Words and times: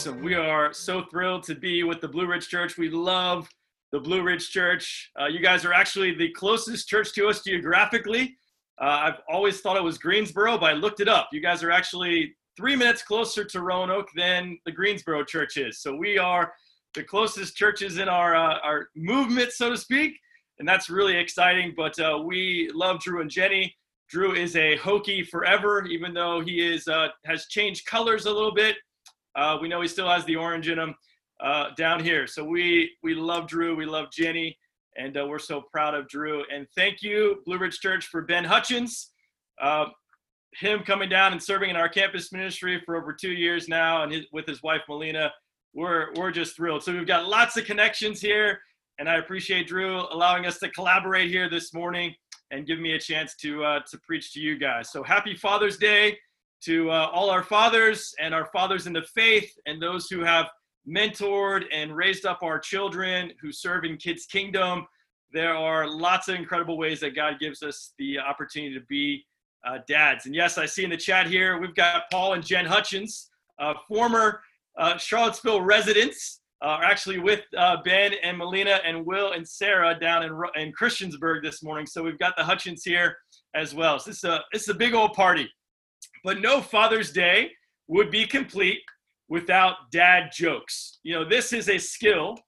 awesome. 0.00 0.22
We 0.22 0.34
are 0.34 0.72
so 0.72 1.02
thrilled 1.10 1.42
to 1.42 1.54
be 1.54 1.82
with 1.82 2.00
the 2.00 2.08
Blue 2.08 2.26
Ridge 2.26 2.48
Church. 2.48 2.78
We 2.78 2.88
love 2.88 3.46
the 3.92 4.00
Blue 4.00 4.22
Ridge 4.22 4.48
Church. 4.48 5.10
Uh, 5.20 5.26
you 5.26 5.40
guys 5.40 5.66
are 5.66 5.74
actually 5.74 6.14
the 6.14 6.30
closest 6.30 6.88
church 6.88 7.12
to 7.16 7.28
us 7.28 7.42
geographically. 7.42 8.38
Uh, 8.80 8.84
I've 9.02 9.20
always 9.28 9.60
thought 9.60 9.76
it 9.76 9.82
was 9.82 9.98
Greensboro, 9.98 10.56
but 10.56 10.70
I 10.70 10.72
looked 10.72 11.00
it 11.00 11.08
up. 11.08 11.28
You 11.32 11.42
guys 11.42 11.62
are 11.62 11.70
actually 11.70 12.34
three 12.56 12.76
minutes 12.76 13.02
closer 13.02 13.44
to 13.44 13.60
Roanoke 13.60 14.08
than 14.16 14.58
the 14.64 14.72
Greensboro 14.72 15.22
church 15.22 15.58
is. 15.58 15.82
So 15.82 15.94
we 15.94 16.16
are 16.16 16.50
the 16.94 17.04
closest 17.04 17.54
churches 17.54 17.98
in 17.98 18.08
our 18.08 18.34
uh, 18.34 18.58
our 18.64 18.88
movement, 18.96 19.52
so 19.52 19.68
to 19.68 19.76
speak, 19.76 20.18
and 20.60 20.66
that's 20.66 20.88
really 20.88 21.18
exciting. 21.18 21.74
But 21.76 21.98
uh, 22.00 22.22
we 22.24 22.70
love 22.72 23.00
Drew 23.00 23.20
and 23.20 23.30
Jenny. 23.30 23.76
Drew 24.08 24.32
is 24.32 24.56
a 24.56 24.78
Hokie 24.78 25.28
forever, 25.28 25.84
even 25.84 26.14
though 26.14 26.40
he 26.40 26.66
is 26.66 26.88
uh, 26.88 27.08
has 27.26 27.48
changed 27.48 27.84
colors 27.84 28.24
a 28.24 28.32
little 28.32 28.54
bit. 28.54 28.76
Uh, 29.36 29.58
we 29.60 29.68
know 29.68 29.80
he 29.80 29.88
still 29.88 30.08
has 30.08 30.24
the 30.24 30.36
orange 30.36 30.68
in 30.68 30.78
him 30.78 30.94
uh, 31.42 31.70
down 31.76 32.02
here. 32.02 32.26
So 32.26 32.44
we 32.44 32.90
we 33.02 33.14
love 33.14 33.46
Drew, 33.46 33.74
we 33.74 33.86
love 33.86 34.06
Jenny, 34.12 34.58
and 34.96 35.16
uh, 35.16 35.26
we're 35.26 35.38
so 35.38 35.62
proud 35.72 35.94
of 35.94 36.08
Drew. 36.08 36.44
And 36.52 36.66
thank 36.76 37.02
you, 37.02 37.42
Blue 37.46 37.58
Ridge 37.58 37.78
Church, 37.80 38.06
for 38.06 38.22
Ben 38.22 38.44
Hutchins. 38.44 39.10
Uh, 39.60 39.86
him 40.54 40.80
coming 40.80 41.08
down 41.08 41.32
and 41.32 41.42
serving 41.42 41.70
in 41.70 41.76
our 41.76 41.88
campus 41.88 42.32
ministry 42.32 42.82
for 42.84 42.96
over 42.96 43.12
two 43.12 43.30
years 43.30 43.68
now, 43.68 44.02
and 44.02 44.12
his, 44.12 44.26
with 44.32 44.46
his 44.46 44.62
wife 44.62 44.82
Melina, 44.88 45.32
we're 45.74 46.12
we're 46.16 46.32
just 46.32 46.56
thrilled. 46.56 46.82
So 46.82 46.92
we've 46.92 47.06
got 47.06 47.26
lots 47.26 47.56
of 47.56 47.64
connections 47.64 48.20
here, 48.20 48.60
and 48.98 49.08
I 49.08 49.16
appreciate 49.16 49.68
Drew 49.68 50.00
allowing 50.10 50.46
us 50.46 50.58
to 50.58 50.70
collaborate 50.70 51.30
here 51.30 51.48
this 51.48 51.72
morning 51.72 52.14
and 52.50 52.66
give 52.66 52.80
me 52.80 52.94
a 52.94 52.98
chance 52.98 53.36
to 53.36 53.64
uh, 53.64 53.80
to 53.90 53.98
preach 53.98 54.32
to 54.34 54.40
you 54.40 54.58
guys. 54.58 54.90
So 54.90 55.02
happy 55.02 55.34
Father's 55.34 55.76
Day 55.76 56.18
to 56.64 56.90
uh, 56.90 57.10
all 57.12 57.30
our 57.30 57.42
fathers 57.42 58.14
and 58.20 58.34
our 58.34 58.46
fathers 58.46 58.86
in 58.86 58.92
the 58.92 59.02
faith 59.02 59.52
and 59.66 59.80
those 59.80 60.08
who 60.08 60.20
have 60.20 60.46
mentored 60.88 61.64
and 61.72 61.94
raised 61.94 62.26
up 62.26 62.42
our 62.42 62.58
children 62.58 63.32
who 63.40 63.52
serve 63.52 63.84
in 63.84 63.96
Kids 63.96 64.26
Kingdom. 64.26 64.86
There 65.32 65.54
are 65.54 65.88
lots 65.88 66.28
of 66.28 66.34
incredible 66.34 66.76
ways 66.76 67.00
that 67.00 67.14
God 67.14 67.38
gives 67.38 67.62
us 67.62 67.92
the 67.98 68.18
opportunity 68.18 68.74
to 68.74 68.84
be 68.86 69.24
uh, 69.64 69.78
dads. 69.86 70.26
And 70.26 70.34
yes, 70.34 70.58
I 70.58 70.66
see 70.66 70.84
in 70.84 70.90
the 70.90 70.96
chat 70.96 71.26
here 71.26 71.58
we've 71.58 71.74
got 71.74 72.10
Paul 72.10 72.32
and 72.34 72.44
Jen 72.44 72.66
Hutchins, 72.66 73.30
uh, 73.58 73.74
former 73.86 74.42
uh, 74.78 74.96
Charlottesville 74.96 75.60
residents, 75.60 76.40
uh, 76.62 76.68
are 76.68 76.84
actually 76.84 77.18
with 77.18 77.40
uh, 77.56 77.78
Ben 77.84 78.12
and 78.22 78.36
Melina 78.36 78.80
and 78.84 79.06
Will 79.06 79.32
and 79.32 79.46
Sarah 79.46 79.98
down 79.98 80.22
in, 80.24 80.32
in 80.56 80.72
Christiansburg 80.72 81.42
this 81.42 81.62
morning. 81.62 81.86
So 81.86 82.02
we've 82.02 82.18
got 82.18 82.36
the 82.36 82.44
Hutchins 82.44 82.84
here 82.84 83.16
as 83.54 83.74
well. 83.74 83.98
So 83.98 84.10
this 84.10 84.18
is 84.18 84.24
a, 84.24 84.40
this 84.52 84.62
is 84.62 84.68
a 84.68 84.74
big 84.74 84.94
old 84.94 85.14
party. 85.14 85.48
But 86.24 86.40
no 86.40 86.60
Father's 86.60 87.12
Day 87.12 87.52
would 87.88 88.10
be 88.10 88.26
complete 88.26 88.80
without 89.28 89.90
dad 89.90 90.30
jokes. 90.32 90.98
You 91.02 91.14
know, 91.14 91.28
this 91.28 91.52
is 91.52 91.68
a 91.68 91.78
skill 91.78 92.38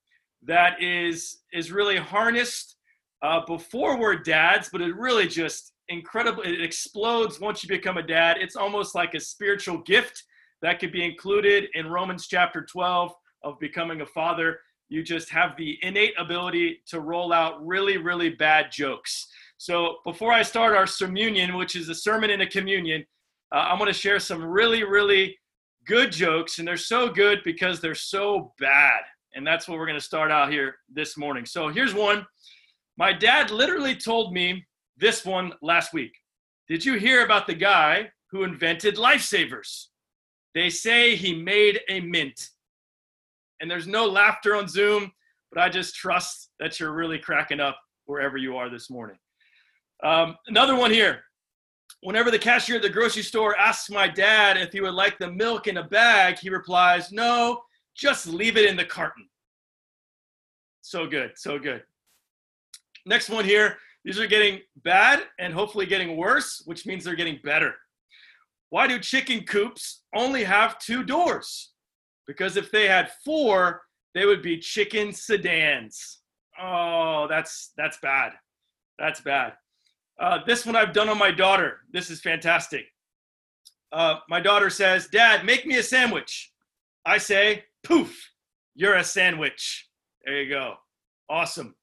that 0.45 0.83
is 0.83 1.43
is 1.53 1.73
really 1.73 1.97
harnessed 1.97 2.77
uh, 3.23 3.41
before 3.47 3.99
we're 3.99 4.17
dads, 4.17 4.69
but 4.71 4.81
it 4.81 4.95
really 4.97 5.29
just 5.29 5.73
incredible. 5.89 6.43
It 6.43 6.61
explodes 6.61 7.41
once 7.41 7.63
you 7.63 7.69
become 7.69 7.97
a 7.97 8.03
dad. 8.03 8.37
It's 8.41 8.57
almost 8.57 8.95
like 8.95 9.15
a 9.15 9.21
spiritual 9.21 9.79
gift 9.79 10.25
that 10.61 10.79
could 10.79 10.93
be 10.93 11.05
included 11.05 11.69
in 11.75 11.87
Romans 11.89 12.27
chapter 12.27 12.65
12 12.65 13.13
of 13.45 13.59
becoming 13.61 14.01
a 14.01 14.07
father. 14.07 14.61
You 14.89 15.03
just 15.03 15.31
have 15.31 15.57
the 15.57 15.79
innate 15.83 16.15
ability 16.19 16.83
to 16.89 17.01
roll 17.01 17.33
out 17.33 17.65
really, 17.65 17.97
really 17.97 18.31
bad 18.31 18.71
jokes. 18.71 19.27
So 19.57 19.99
before 20.05 20.33
I 20.33 20.43
start 20.43 20.77
our 20.77 20.87
communion, 20.87 21.57
which 21.57 21.77
is 21.77 21.89
a 21.89 21.95
sermon 21.95 22.31
and 22.31 22.43
a 22.43 22.47
communion, 22.47 23.05
uh, 23.53 23.67
I'm 23.69 23.79
going 23.79 23.93
to 23.93 23.99
share 23.99 24.19
some 24.19 24.43
really, 24.43 24.83
really 24.83 25.37
good 25.87 26.11
jokes, 26.11 26.59
and 26.59 26.67
they're 26.67 26.77
so 26.77 27.09
good 27.09 27.41
because 27.45 27.81
they're 27.81 27.95
so 27.95 28.55
bad. 28.59 29.03
And 29.35 29.47
that's 29.47 29.69
what 29.69 29.79
we're 29.79 29.87
going 29.87 29.99
to 29.99 30.05
start 30.05 30.31
out 30.31 30.51
here 30.51 30.77
this 30.93 31.17
morning. 31.17 31.45
So 31.45 31.69
here's 31.69 31.95
one. 31.95 32.27
My 32.97 33.13
dad 33.13 33.51
literally 33.51 33.95
told 33.95 34.33
me 34.33 34.65
this 34.97 35.25
one 35.25 35.53
last 35.63 35.93
week. 35.93 36.13
Did 36.69 36.85
you 36.85 36.95
hear 36.95 37.25
about 37.25 37.47
the 37.47 37.55
guy 37.55 38.11
who 38.31 38.45
invented 38.45 38.97
lifesavers? 38.97 39.87
They 40.55 40.71
say 40.71 41.17
he 41.17 41.35
made 41.35 41.81
a 41.89 42.01
mint. 42.01 42.49
And 43.61 43.71
there's 43.71 43.87
no 43.87 44.07
laughter 44.07 44.55
on 44.57 44.69
Zoom, 44.69 45.13
but 45.51 45.63
I 45.63 45.69
just 45.69 45.95
trust 45.95 46.51
that 46.59 46.79
you're 46.79 46.93
really 46.93 47.19
cracking 47.19 47.61
up 47.61 47.79
wherever 48.07 48.37
you 48.37 48.57
are 48.57 48.69
this 48.69 48.91
morning. 48.91 49.17
Um, 50.03 50.37
another 50.47 50.77
one 50.77 50.91
here 50.91 51.23
whenever 52.03 52.31
the 52.31 52.39
cashier 52.39 52.77
at 52.77 52.83
the 52.83 52.91
grocery 52.91 53.23
store 53.23 53.57
asks 53.57 53.89
my 53.89 54.07
dad 54.07 54.57
if 54.57 54.73
he 54.73 54.81
would 54.81 54.95
like 54.95 55.19
the 55.19 55.31
milk 55.31 55.67
in 55.67 55.79
a 55.79 55.85
bag, 55.85 56.39
he 56.39 56.51
replies, 56.51 57.11
No, 57.11 57.63
just 57.95 58.27
leave 58.27 58.57
it 58.57 58.69
in 58.69 58.77
the 58.77 58.85
carton. 58.85 59.29
So 60.83 61.07
good, 61.07 61.33
so 61.37 61.59
good. 61.59 61.83
Next 63.07 63.31
one 63.31 63.45
here. 63.45 63.79
These 64.05 64.19
are 64.19 64.27
getting 64.27 64.61
bad 64.85 65.23
and 65.39 65.55
hopefully 65.55 65.87
getting 65.87 66.17
worse, 66.17 66.63
which 66.67 66.87
means 66.87 67.05
they're 67.05 67.15
getting 67.15 67.39
better. 67.45 67.75
Why 68.71 68.89
do 68.89 68.99
chicken 68.99 69.45
coops 69.45 70.03
only 70.15 70.43
have 70.43 70.79
two 70.81 71.05
doors? 71.05 71.71
Because 72.27 72.57
if 72.57 72.73
they 72.73 72.89
had 72.89 73.13
four, 73.25 73.83
they 74.15 74.27
would 74.27 74.43
be 74.43 74.59
chicken 74.59 75.13
sedans. 75.13 76.19
Oh, 76.61 77.27
that's 77.29 77.73
that's 77.77 77.99
bad. 77.99 78.33
That's 78.99 79.21
bad. 79.21 79.55
Uh, 80.21 80.39
this 80.47 80.65
one 80.65 80.77
I've 80.77 80.93
done 80.93 81.09
on 81.09 81.19
my 81.19 81.31
daughter. 81.31 81.81
This 81.93 82.11
is 82.11 82.21
fantastic. 82.21 82.85
Uh, 83.93 84.17
my 84.29 84.41
daughter 84.41 84.71
says, 84.71 85.09
Dad, 85.09 85.45
make 85.45 85.67
me 85.67 85.77
a 85.77 85.83
sandwich. 85.83 86.53
I 87.05 87.19
say, 87.19 87.65
poof, 87.83 88.31
you're 88.75 88.97
a 88.97 89.05
sandwich. 89.05 89.89
There 90.25 90.41
you 90.41 90.49
go. 90.49 90.75
Awesome. 91.29 91.75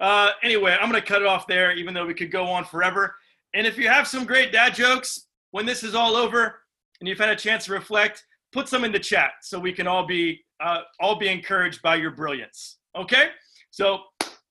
Uh, 0.00 0.30
anyway, 0.42 0.76
I'm 0.80 0.90
going 0.90 1.00
to 1.00 1.06
cut 1.06 1.22
it 1.22 1.28
off 1.28 1.46
there, 1.46 1.72
even 1.72 1.94
though 1.94 2.06
we 2.06 2.14
could 2.14 2.30
go 2.30 2.46
on 2.46 2.64
forever. 2.64 3.14
And 3.54 3.66
if 3.66 3.76
you 3.76 3.88
have 3.88 4.08
some 4.08 4.24
great 4.24 4.52
dad 4.52 4.74
jokes 4.74 5.26
when 5.50 5.66
this 5.66 5.82
is 5.82 5.94
all 5.94 6.16
over 6.16 6.62
and 7.00 7.08
you've 7.08 7.18
had 7.18 7.28
a 7.28 7.36
chance 7.36 7.66
to 7.66 7.72
reflect, 7.72 8.24
put 8.52 8.68
some 8.68 8.84
in 8.84 8.92
the 8.92 8.98
chat 8.98 9.32
so 9.42 9.58
we 9.58 9.72
can 9.72 9.86
all 9.86 10.06
be 10.06 10.40
uh, 10.60 10.82
all 11.00 11.18
be 11.18 11.28
encouraged 11.28 11.82
by 11.82 11.96
your 11.96 12.12
brilliance. 12.12 12.78
Okay? 12.96 13.30
So, 13.70 14.00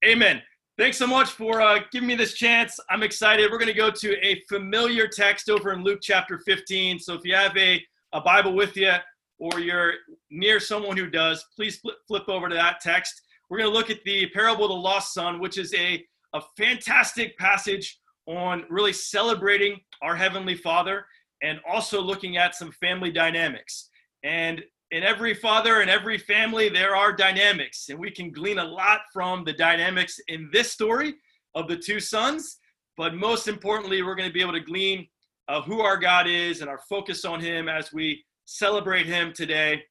amen. 0.05 0.41
Thanks 0.81 0.97
so 0.97 1.05
much 1.05 1.29
for 1.29 1.61
uh, 1.61 1.81
giving 1.91 2.07
me 2.07 2.15
this 2.15 2.33
chance. 2.33 2.79
I'm 2.89 3.03
excited. 3.03 3.51
We're 3.51 3.59
going 3.59 3.67
to 3.67 3.73
go 3.75 3.91
to 3.91 4.25
a 4.25 4.41
familiar 4.49 5.07
text 5.07 5.47
over 5.47 5.73
in 5.73 5.83
Luke 5.83 5.99
chapter 6.01 6.39
15. 6.39 6.97
So 6.97 7.13
if 7.13 7.23
you 7.23 7.35
have 7.35 7.55
a, 7.55 7.79
a 8.13 8.21
Bible 8.21 8.55
with 8.55 8.75
you 8.75 8.91
or 9.37 9.59
you're 9.59 9.93
near 10.31 10.59
someone 10.59 10.97
who 10.97 11.07
does, 11.07 11.45
please 11.55 11.77
flip, 11.77 11.97
flip 12.07 12.27
over 12.27 12.49
to 12.49 12.55
that 12.55 12.79
text. 12.81 13.21
We're 13.47 13.59
going 13.59 13.69
to 13.69 13.77
look 13.77 13.91
at 13.91 14.03
the 14.05 14.25
parable 14.29 14.65
of 14.65 14.69
the 14.69 14.75
lost 14.75 15.13
son, 15.13 15.39
which 15.39 15.59
is 15.59 15.71
a, 15.75 16.03
a 16.33 16.41
fantastic 16.57 17.37
passage 17.37 17.99
on 18.25 18.65
really 18.67 18.91
celebrating 18.91 19.79
our 20.01 20.15
Heavenly 20.15 20.55
Father 20.55 21.05
and 21.43 21.59
also 21.71 22.01
looking 22.01 22.37
at 22.37 22.55
some 22.55 22.71
family 22.71 23.11
dynamics. 23.11 23.91
And 24.23 24.63
in 24.91 25.03
every 25.03 25.33
father 25.33 25.79
and 25.79 25.89
every 25.89 26.17
family, 26.17 26.67
there 26.67 26.95
are 26.95 27.13
dynamics, 27.13 27.87
and 27.89 27.97
we 27.97 28.11
can 28.11 28.29
glean 28.29 28.59
a 28.59 28.63
lot 28.63 29.01
from 29.13 29.45
the 29.45 29.53
dynamics 29.53 30.19
in 30.27 30.49
this 30.51 30.71
story 30.71 31.13
of 31.55 31.67
the 31.69 31.77
two 31.77 31.99
sons. 31.99 32.57
But 32.97 33.15
most 33.15 33.47
importantly, 33.47 34.03
we're 34.03 34.15
going 34.15 34.29
to 34.29 34.33
be 34.33 34.41
able 34.41 34.51
to 34.53 34.59
glean 34.59 35.07
uh, 35.47 35.61
who 35.61 35.79
our 35.79 35.97
God 35.97 36.27
is 36.27 36.59
and 36.59 36.69
our 36.69 36.79
focus 36.89 37.23
on 37.23 37.39
Him 37.39 37.69
as 37.69 37.93
we 37.93 38.23
celebrate 38.45 39.05
Him 39.05 39.31
today 39.33 39.81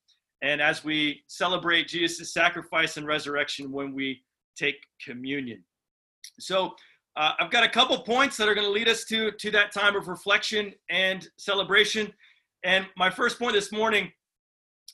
and 0.42 0.60
as 0.60 0.84
we 0.84 1.22
celebrate 1.28 1.88
Jesus' 1.88 2.34
sacrifice 2.34 2.98
and 2.98 3.06
resurrection 3.06 3.72
when 3.72 3.94
we 3.94 4.22
take 4.56 4.76
communion. 5.04 5.64
So, 6.38 6.74
uh, 7.16 7.32
I've 7.40 7.50
got 7.50 7.64
a 7.64 7.68
couple 7.68 7.98
points 8.02 8.36
that 8.36 8.48
are 8.48 8.54
going 8.54 8.66
to 8.66 8.72
lead 8.72 8.88
us 8.88 9.04
to, 9.06 9.32
to 9.32 9.50
that 9.50 9.72
time 9.72 9.96
of 9.96 10.06
reflection 10.06 10.72
and 10.90 11.28
celebration. 11.38 12.12
And 12.62 12.86
my 12.96 13.10
first 13.10 13.38
point 13.38 13.54
this 13.54 13.72
morning 13.72 14.12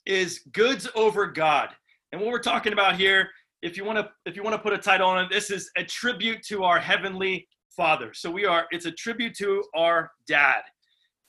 is 0.06 0.40
goods 0.52 0.88
over 0.94 1.26
God. 1.26 1.70
And 2.12 2.20
what 2.20 2.30
we're 2.30 2.38
talking 2.38 2.72
about 2.72 2.96
here, 2.96 3.28
if 3.62 3.76
you 3.76 3.84
want 3.84 3.98
to 3.98 4.08
if 4.24 4.36
you 4.36 4.42
want 4.42 4.54
to 4.54 4.62
put 4.62 4.72
a 4.72 4.78
title 4.78 5.08
on 5.08 5.24
it, 5.24 5.30
this 5.30 5.50
is 5.50 5.70
a 5.76 5.84
tribute 5.84 6.42
to 6.48 6.64
our 6.64 6.78
heavenly 6.78 7.46
Father. 7.76 8.12
So 8.14 8.30
we 8.30 8.46
are 8.46 8.66
it's 8.70 8.86
a 8.86 8.92
tribute 8.92 9.34
to 9.38 9.64
our 9.74 10.10
dad. 10.26 10.62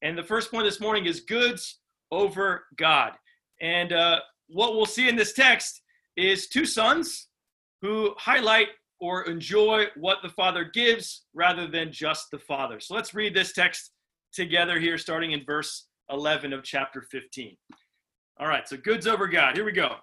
And 0.03 0.17
the 0.17 0.23
first 0.23 0.51
point 0.51 0.65
this 0.65 0.79
morning 0.79 1.05
is 1.05 1.21
goods 1.21 1.79
over 2.11 2.65
God. 2.77 3.13
And 3.61 3.91
uh, 3.91 4.19
what 4.47 4.75
we'll 4.75 4.85
see 4.85 5.09
in 5.09 5.15
this 5.15 5.33
text 5.33 5.81
is 6.15 6.47
two 6.47 6.65
sons 6.65 7.27
who 7.81 8.13
highlight 8.17 8.67
or 8.99 9.23
enjoy 9.23 9.85
what 9.95 10.19
the 10.23 10.29
Father 10.29 10.63
gives 10.63 11.25
rather 11.33 11.67
than 11.67 11.91
just 11.91 12.31
the 12.31 12.39
Father. 12.39 12.79
So 12.79 12.95
let's 12.95 13.13
read 13.13 13.35
this 13.35 13.53
text 13.53 13.91
together 14.33 14.79
here, 14.79 14.97
starting 14.97 15.31
in 15.31 15.43
verse 15.45 15.87
11 16.09 16.53
of 16.53 16.63
chapter 16.63 17.01
15. 17.01 17.55
All 18.39 18.47
right, 18.47 18.67
so 18.67 18.77
goods 18.77 19.07
over 19.07 19.27
God. 19.27 19.55
Here 19.55 19.65
we 19.65 19.71
go. 19.71 19.95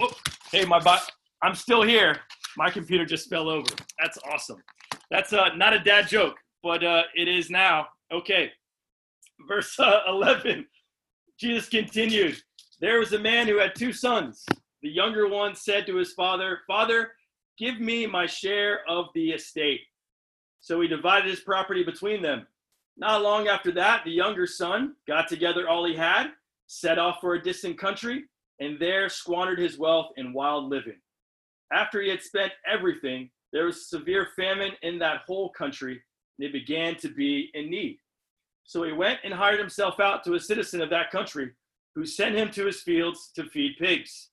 Oh, 0.00 0.12
hey, 0.52 0.64
my 0.64 0.78
bot. 0.78 1.10
I'm 1.42 1.56
still 1.56 1.82
here. 1.82 2.20
My 2.56 2.70
computer 2.70 3.04
just 3.04 3.28
fell 3.28 3.48
over. 3.48 3.68
That's 3.98 4.16
awesome. 4.30 4.62
That's 5.10 5.32
uh, 5.32 5.48
not 5.56 5.72
a 5.72 5.80
dad 5.80 6.06
joke, 6.06 6.36
but 6.62 6.84
uh, 6.84 7.02
it 7.16 7.26
is 7.26 7.50
now. 7.50 7.88
Okay. 8.12 8.52
Verse 9.48 9.78
uh, 9.80 10.02
11. 10.08 10.66
Jesus 11.38 11.68
continued. 11.68 12.40
There 12.80 13.00
was 13.00 13.12
a 13.12 13.18
man 13.18 13.48
who 13.48 13.58
had 13.58 13.74
two 13.74 13.92
sons. 13.92 14.44
The 14.82 14.88
younger 14.88 15.28
one 15.28 15.56
said 15.56 15.86
to 15.86 15.96
his 15.96 16.12
father, 16.12 16.60
Father, 16.68 17.10
give 17.58 17.80
me 17.80 18.06
my 18.06 18.26
share 18.26 18.88
of 18.88 19.06
the 19.14 19.30
estate. 19.30 19.80
So 20.60 20.80
he 20.80 20.86
divided 20.86 21.28
his 21.28 21.40
property 21.40 21.82
between 21.82 22.22
them. 22.22 22.46
Not 22.96 23.22
long 23.22 23.48
after 23.48 23.72
that, 23.72 24.04
the 24.04 24.12
younger 24.12 24.46
son 24.46 24.94
got 25.08 25.26
together 25.26 25.68
all 25.68 25.84
he 25.86 25.96
had, 25.96 26.32
set 26.70 27.00
off 27.00 27.20
for 27.20 27.34
a 27.34 27.42
distant 27.42 27.76
country, 27.76 28.22
and 28.60 28.78
there 28.78 29.08
squandered 29.08 29.58
his 29.58 29.76
wealth 29.76 30.12
in 30.16 30.32
wild 30.32 30.66
living. 30.66 31.00
After 31.72 32.00
he 32.00 32.08
had 32.08 32.22
spent 32.22 32.52
everything, 32.64 33.28
there 33.52 33.64
was 33.64 33.90
severe 33.90 34.28
famine 34.36 34.70
in 34.82 34.96
that 35.00 35.22
whole 35.26 35.50
country, 35.50 35.94
and 35.94 36.46
they 36.46 36.52
began 36.52 36.94
to 36.98 37.08
be 37.08 37.50
in 37.54 37.70
need. 37.70 37.98
So 38.62 38.84
he 38.84 38.92
went 38.92 39.18
and 39.24 39.34
hired 39.34 39.58
himself 39.58 39.98
out 39.98 40.22
to 40.22 40.34
a 40.34 40.40
citizen 40.40 40.80
of 40.80 40.90
that 40.90 41.10
country, 41.10 41.50
who 41.96 42.06
sent 42.06 42.36
him 42.36 42.52
to 42.52 42.66
his 42.66 42.82
fields 42.82 43.32
to 43.34 43.46
feed 43.46 43.76
pigs. 43.76 44.28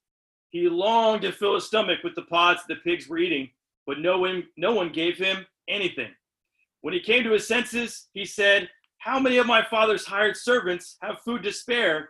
He 0.49 0.69
longed 0.69 1.23
to 1.23 1.31
fill 1.31 1.55
his 1.55 1.65
stomach 1.65 2.03
with 2.03 2.13
the 2.13 2.21
pods 2.21 2.61
the 2.67 2.75
pigs 2.75 3.07
were 3.07 3.17
eating, 3.17 3.49
but 3.87 3.97
no 3.99 4.19
one, 4.19 4.43
no 4.57 4.73
one 4.73 4.91
gave 4.91 5.17
him 5.17 5.43
anything. 5.67 6.11
When 6.81 6.93
he 6.93 6.99
came 6.99 7.23
to 7.23 7.31
his 7.31 7.47
senses, 7.47 8.09
he 8.13 8.25
said, 8.25 8.69
How 8.99 9.19
many 9.19 9.37
of 9.37 9.47
my 9.47 9.63
father's 9.63 10.05
hired 10.05 10.37
servants 10.37 10.97
have 11.01 11.21
food 11.21 11.41
to 11.41 11.51
spare? 11.51 12.09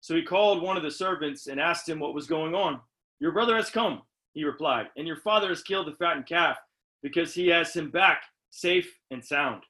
So 0.00 0.14
he 0.14 0.22
called 0.22 0.62
one 0.62 0.76
of 0.76 0.82
the 0.82 0.90
servants 0.90 1.46
and 1.46 1.60
asked 1.60 1.88
him 1.88 1.98
what 1.98 2.14
was 2.14 2.26
going 2.26 2.54
on. 2.54 2.80
Your 3.20 3.32
brother 3.32 3.56
has 3.56 3.70
come, 3.70 4.02
he 4.32 4.44
replied, 4.44 4.86
and 4.96 5.06
your 5.06 5.16
father 5.16 5.48
has 5.48 5.62
killed 5.62 5.86
the 5.86 5.96
fattened 5.96 6.26
calf 6.26 6.56
because 7.02 7.34
he 7.34 7.48
has 7.48 7.74
him 7.74 7.90
back 7.90 8.22
safe 8.50 8.92
and 9.10 9.24
sound. 9.24 9.62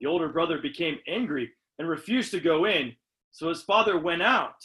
The 0.00 0.06
older 0.06 0.28
brother 0.28 0.58
became 0.58 0.98
angry 1.06 1.50
and 1.78 1.88
refused 1.88 2.30
to 2.32 2.40
go 2.40 2.66
in. 2.66 2.94
So 3.30 3.48
his 3.48 3.62
father 3.62 3.98
went 3.98 4.22
out 4.22 4.64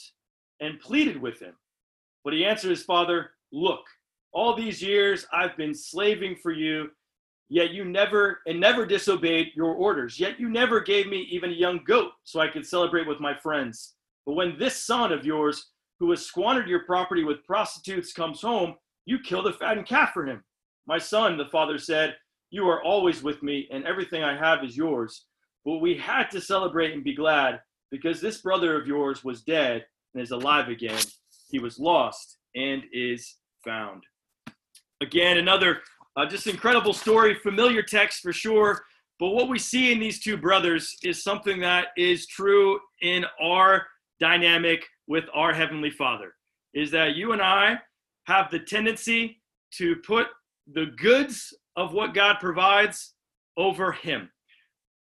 and 0.59 0.79
pleaded 0.79 1.21
with 1.21 1.39
him. 1.39 1.53
But 2.23 2.33
he 2.33 2.45
answered 2.45 2.69
his 2.69 2.83
father, 2.83 3.31
Look, 3.51 3.85
all 4.31 4.55
these 4.55 4.81
years 4.81 5.27
I've 5.31 5.55
been 5.57 5.75
slaving 5.75 6.37
for 6.41 6.51
you, 6.51 6.89
yet 7.49 7.71
you 7.71 7.85
never 7.85 8.39
and 8.47 8.59
never 8.59 8.85
disobeyed 8.85 9.51
your 9.55 9.73
orders. 9.73 10.19
Yet 10.19 10.39
you 10.39 10.49
never 10.49 10.79
gave 10.79 11.07
me 11.07 11.27
even 11.29 11.51
a 11.51 11.55
young 11.55 11.83
goat 11.85 12.11
so 12.23 12.39
I 12.39 12.47
could 12.47 12.65
celebrate 12.65 13.07
with 13.07 13.19
my 13.19 13.35
friends. 13.35 13.93
But 14.25 14.33
when 14.33 14.57
this 14.57 14.83
son 14.83 15.11
of 15.11 15.25
yours, 15.25 15.71
who 15.99 16.09
has 16.11 16.25
squandered 16.25 16.67
your 16.67 16.83
property 16.85 17.23
with 17.23 17.45
prostitutes, 17.45 18.13
comes 18.13 18.41
home, 18.41 18.75
you 19.05 19.19
kill 19.19 19.43
the 19.43 19.53
fattened 19.53 19.87
calf 19.87 20.11
for 20.13 20.25
him. 20.25 20.43
My 20.87 20.97
son, 20.97 21.37
the 21.37 21.45
father 21.45 21.77
said, 21.77 22.15
You 22.51 22.67
are 22.67 22.83
always 22.83 23.23
with 23.23 23.43
me, 23.43 23.67
and 23.71 23.85
everything 23.85 24.23
I 24.23 24.37
have 24.37 24.63
is 24.63 24.77
yours. 24.77 25.25
But 25.65 25.77
we 25.77 25.95
had 25.95 26.29
to 26.31 26.41
celebrate 26.41 26.93
and 26.93 27.03
be 27.03 27.15
glad 27.15 27.61
because 27.91 28.19
this 28.19 28.41
brother 28.41 28.79
of 28.79 28.87
yours 28.87 29.23
was 29.23 29.43
dead 29.43 29.85
and 30.13 30.21
is 30.21 30.31
alive 30.31 30.67
again 30.67 30.99
he 31.53 31.59
was 31.59 31.79
lost 31.79 32.39
and 32.55 32.83
is 32.91 33.37
found. 33.63 34.03
Again, 35.01 35.37
another 35.37 35.81
uh, 36.17 36.25
just 36.25 36.47
incredible 36.47 36.93
story, 36.93 37.35
familiar 37.35 37.83
text 37.83 38.21
for 38.21 38.33
sure. 38.33 38.83
But 39.19 39.29
what 39.29 39.47
we 39.47 39.59
see 39.59 39.91
in 39.93 39.99
these 39.99 40.19
two 40.19 40.35
brothers 40.35 40.97
is 41.03 41.23
something 41.23 41.59
that 41.61 41.87
is 41.95 42.25
true 42.25 42.79
in 43.03 43.25
our 43.39 43.85
dynamic 44.23 44.85
with 45.05 45.25
our 45.33 45.51
Heavenly 45.51 45.91
Father 45.91 46.33
is 46.73 46.89
that 46.91 47.17
you 47.17 47.33
and 47.33 47.41
I 47.41 47.77
have 48.23 48.49
the 48.49 48.59
tendency 48.59 49.41
to 49.71 49.97
put 49.97 50.27
the 50.73 50.85
goods 50.95 51.53
of 51.75 51.91
what 51.91 52.13
God 52.13 52.37
provides 52.39 53.15
over 53.57 53.91
Him. 53.91 54.31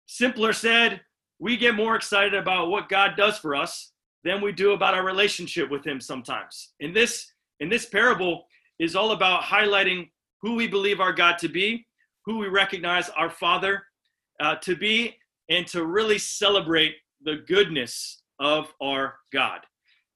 Simpler 0.06 0.52
said, 0.52 1.00
we 1.38 1.56
get 1.56 1.76
more 1.76 1.94
excited 1.94 2.34
about 2.34 2.70
what 2.70 2.88
God 2.88 3.14
does 3.16 3.38
for 3.38 3.54
us 3.54 3.92
than 4.24 4.40
we 4.40 4.50
do 4.50 4.72
about 4.72 4.94
our 4.94 5.04
relationship 5.04 5.70
with 5.70 5.84
him 5.84 6.00
sometimes. 6.00 6.72
In 6.80 6.92
this 6.92 7.32
in 7.60 7.68
this 7.68 7.86
parable 7.86 8.46
is 8.80 8.96
all 8.96 9.12
about 9.12 9.42
highlighting 9.42 10.10
who 10.42 10.56
we 10.56 10.66
believe 10.66 10.98
our 10.98 11.12
God 11.12 11.38
to 11.38 11.48
be, 11.48 11.86
who 12.24 12.38
we 12.38 12.48
recognize 12.48 13.10
our 13.10 13.30
Father 13.30 13.84
uh, 14.40 14.56
to 14.56 14.74
be, 14.74 15.14
and 15.50 15.68
to 15.68 15.84
really 15.84 16.18
celebrate 16.18 16.96
the 17.22 17.44
goodness 17.46 18.23
of 18.40 18.72
our 18.80 19.16
God. 19.32 19.60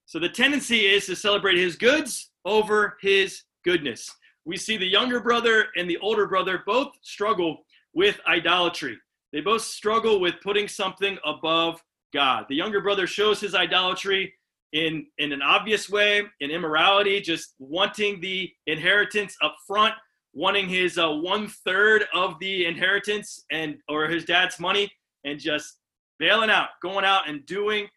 So 0.05 0.19
the 0.19 0.29
tendency 0.29 0.87
is 0.87 1.05
to 1.05 1.15
celebrate 1.15 1.57
his 1.57 1.75
goods 1.75 2.31
over 2.45 2.97
his 3.01 3.43
goodness. 3.63 4.09
We 4.45 4.57
see 4.57 4.77
the 4.77 4.87
younger 4.87 5.19
brother 5.19 5.67
and 5.75 5.89
the 5.89 5.97
older 5.97 6.27
brother 6.27 6.63
both 6.65 6.93
struggle 7.01 7.65
with 7.93 8.19
idolatry. 8.27 8.97
They 9.31 9.41
both 9.41 9.61
struggle 9.61 10.19
with 10.19 10.35
putting 10.41 10.67
something 10.67 11.17
above 11.23 11.83
God. 12.13 12.45
The 12.49 12.55
younger 12.55 12.81
brother 12.81 13.05
shows 13.05 13.39
his 13.39 13.53
idolatry 13.53 14.33
in, 14.73 15.05
in 15.17 15.31
an 15.31 15.41
obvious 15.41 15.89
way, 15.89 16.23
in 16.39 16.51
immorality, 16.51 17.21
just 17.21 17.53
wanting 17.59 18.19
the 18.21 18.51
inheritance 18.67 19.35
up 19.43 19.55
front, 19.67 19.93
wanting 20.33 20.67
his 20.67 20.97
uh, 20.97 21.09
one 21.09 21.47
third 21.65 22.05
of 22.13 22.39
the 22.39 22.65
inheritance 22.65 23.43
and 23.51 23.77
or 23.87 24.07
his 24.07 24.25
dad's 24.25 24.59
money, 24.59 24.91
and 25.23 25.39
just 25.39 25.77
bailing 26.17 26.49
out, 26.49 26.69
going 26.81 27.05
out 27.05 27.27
and 27.27 27.45
doing 27.45 27.87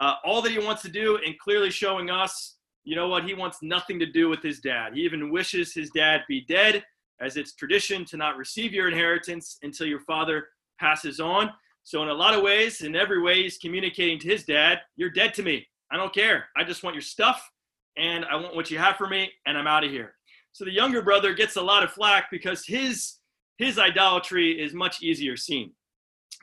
uh, 0.00 0.14
all 0.24 0.42
that 0.42 0.52
he 0.52 0.58
wants 0.58 0.82
to 0.82 0.88
do, 0.88 1.18
and 1.24 1.38
clearly 1.38 1.70
showing 1.70 2.10
us, 2.10 2.56
you 2.84 2.96
know 2.96 3.08
what, 3.08 3.24
he 3.24 3.34
wants 3.34 3.58
nothing 3.62 3.98
to 3.98 4.06
do 4.06 4.28
with 4.28 4.42
his 4.42 4.60
dad. 4.60 4.94
He 4.94 5.02
even 5.02 5.30
wishes 5.30 5.74
his 5.74 5.90
dad 5.90 6.22
be 6.28 6.44
dead, 6.48 6.84
as 7.20 7.36
it's 7.36 7.54
tradition 7.54 8.04
to 8.06 8.16
not 8.16 8.36
receive 8.36 8.72
your 8.72 8.88
inheritance 8.88 9.58
until 9.62 9.86
your 9.86 10.00
father 10.00 10.48
passes 10.78 11.20
on. 11.20 11.50
So, 11.82 12.02
in 12.02 12.08
a 12.08 12.14
lot 12.14 12.34
of 12.34 12.42
ways, 12.42 12.80
in 12.80 12.96
every 12.96 13.20
way, 13.20 13.42
he's 13.42 13.58
communicating 13.58 14.18
to 14.20 14.28
his 14.28 14.44
dad, 14.44 14.80
You're 14.96 15.10
dead 15.10 15.34
to 15.34 15.42
me. 15.42 15.66
I 15.92 15.96
don't 15.96 16.14
care. 16.14 16.48
I 16.56 16.64
just 16.64 16.82
want 16.82 16.94
your 16.94 17.02
stuff 17.02 17.50
and 17.96 18.24
I 18.24 18.36
want 18.36 18.54
what 18.54 18.70
you 18.70 18.78
have 18.78 18.96
for 18.96 19.08
me 19.08 19.30
and 19.46 19.58
I'm 19.58 19.66
out 19.66 19.84
of 19.84 19.90
here. 19.90 20.14
So 20.52 20.64
the 20.64 20.72
younger 20.72 21.02
brother 21.02 21.34
gets 21.34 21.56
a 21.56 21.62
lot 21.62 21.82
of 21.82 21.90
flack 21.90 22.28
because 22.30 22.64
his 22.64 23.16
his 23.58 23.78
idolatry 23.78 24.52
is 24.60 24.72
much 24.72 25.02
easier 25.02 25.36
seen. 25.36 25.72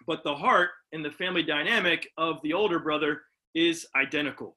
But 0.05 0.23
the 0.23 0.35
heart 0.35 0.69
and 0.91 1.03
the 1.03 1.11
family 1.11 1.41
dynamic 1.41 2.07
of 2.17 2.39
the 2.43 2.53
older 2.53 2.79
brother 2.79 3.21
is 3.57 3.87
identical. 3.95 4.55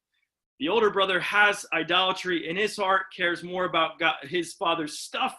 The 0.59 0.69
older 0.69 0.91
brother 0.91 1.19
has 1.21 1.65
idolatry 1.73 2.49
in 2.49 2.57
his 2.57 2.77
heart, 2.77 3.05
cares 3.17 3.43
more 3.43 3.65
about 3.65 3.99
God, 3.99 4.17
his 4.23 4.53
father's 4.53 4.99
stuff 4.99 5.35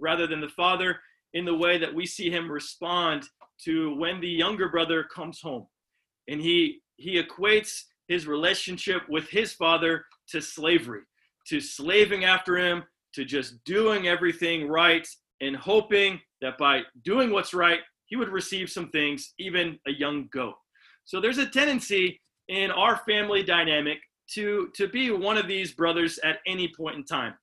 rather 0.00 0.26
than 0.26 0.40
the 0.40 0.48
father 0.48 0.98
in 1.32 1.44
the 1.44 1.54
way 1.54 1.78
that 1.78 1.94
we 1.94 2.06
see 2.06 2.28
him 2.28 2.50
respond 2.50 3.24
to 3.64 3.96
when 3.96 4.20
the 4.20 4.28
younger 4.28 4.68
brother 4.68 5.04
comes 5.04 5.40
home 5.40 5.66
and 6.28 6.40
he 6.40 6.80
he 6.96 7.22
equates 7.22 7.82
his 8.08 8.26
relationship 8.26 9.02
with 9.08 9.28
his 9.28 9.52
father 9.52 10.04
to 10.28 10.40
slavery 10.40 11.02
to 11.46 11.60
slaving 11.60 12.24
after 12.24 12.56
him 12.56 12.82
to 13.14 13.24
just 13.24 13.62
doing 13.64 14.08
everything 14.08 14.68
right 14.68 15.06
and 15.40 15.54
hoping 15.54 16.20
that 16.40 16.58
by 16.58 16.80
doing 17.04 17.30
what's 17.30 17.54
right 17.54 17.80
he 18.06 18.16
would 18.16 18.28
receive 18.28 18.68
some 18.68 18.88
things 18.90 19.34
even 19.38 19.78
a 19.86 19.92
young 19.92 20.28
goat 20.32 20.54
so 21.04 21.20
there's 21.20 21.38
a 21.38 21.46
tendency 21.46 22.20
in 22.48 22.70
our 22.70 22.96
family 22.98 23.42
dynamic 23.42 23.98
to 24.30 24.70
to 24.74 24.88
be 24.88 25.10
one 25.10 25.36
of 25.36 25.46
these 25.46 25.72
brothers 25.72 26.18
at 26.24 26.38
any 26.46 26.68
point 26.68 26.96
in 26.96 27.04
time 27.04 27.34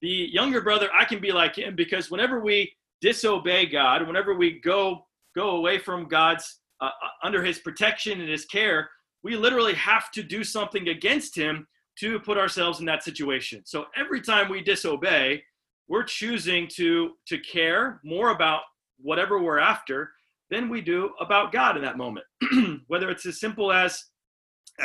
the 0.00 0.28
younger 0.32 0.60
brother 0.60 0.88
i 0.98 1.04
can 1.04 1.20
be 1.20 1.32
like 1.32 1.56
him 1.56 1.74
because 1.76 2.10
whenever 2.10 2.40
we 2.40 2.72
disobey 3.00 3.66
god 3.66 4.06
whenever 4.06 4.34
we 4.34 4.60
go 4.60 5.04
go 5.34 5.56
away 5.56 5.78
from 5.78 6.06
God's 6.08 6.60
uh, 6.80 6.86
uh, 6.86 6.90
under 7.22 7.44
his 7.44 7.58
protection 7.58 8.20
and 8.20 8.30
his 8.30 8.44
care, 8.44 8.88
we 9.22 9.36
literally 9.36 9.74
have 9.74 10.10
to 10.12 10.22
do 10.22 10.44
something 10.44 10.88
against 10.88 11.36
him 11.36 11.66
to 11.98 12.18
put 12.20 12.38
ourselves 12.38 12.80
in 12.80 12.86
that 12.86 13.02
situation. 13.02 13.62
So 13.64 13.86
every 13.96 14.20
time 14.20 14.50
we 14.50 14.62
disobey, 14.62 15.42
we're 15.88 16.04
choosing 16.04 16.68
to 16.76 17.12
to 17.26 17.38
care 17.38 18.00
more 18.04 18.30
about 18.30 18.62
whatever 18.98 19.42
we're 19.42 19.58
after 19.58 20.12
than 20.50 20.68
we 20.68 20.80
do 20.80 21.12
about 21.20 21.52
God 21.52 21.76
in 21.76 21.82
that 21.82 21.96
moment. 21.96 22.26
whether 22.86 23.10
it's 23.10 23.26
as 23.26 23.40
simple 23.40 23.72
as 23.72 24.04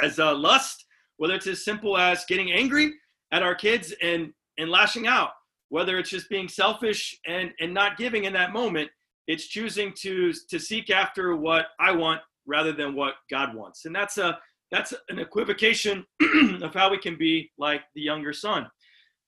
as 0.01 0.19
uh, 0.19 0.35
lust, 0.35 0.85
whether 1.17 1.33
it's 1.33 1.47
as 1.47 1.63
simple 1.63 1.97
as 1.97 2.25
getting 2.25 2.51
angry 2.51 2.93
at 3.31 3.43
our 3.43 3.55
kids 3.55 3.93
and 4.01 4.33
and 4.57 4.69
lashing 4.69 5.07
out, 5.07 5.31
whether 5.69 5.97
it's 5.97 6.09
just 6.09 6.29
being 6.29 6.47
selfish 6.47 7.17
and 7.27 7.51
and 7.59 7.73
not 7.73 7.97
giving 7.97 8.25
in 8.25 8.33
that 8.33 8.53
moment, 8.53 8.89
it's 9.27 9.47
choosing 9.47 9.93
to 10.01 10.33
to 10.49 10.59
seek 10.59 10.89
after 10.89 11.35
what 11.35 11.67
I 11.79 11.91
want 11.91 12.21
rather 12.45 12.71
than 12.71 12.95
what 12.95 13.15
God 13.29 13.55
wants. 13.55 13.85
And 13.85 13.95
that's 13.95 14.17
a 14.17 14.37
that's 14.71 14.93
an 15.09 15.19
equivocation 15.19 16.05
of 16.61 16.73
how 16.73 16.91
we 16.91 16.99
can 16.99 17.17
be 17.17 17.51
like 17.57 17.81
the 17.95 18.01
younger 18.01 18.33
son. 18.33 18.67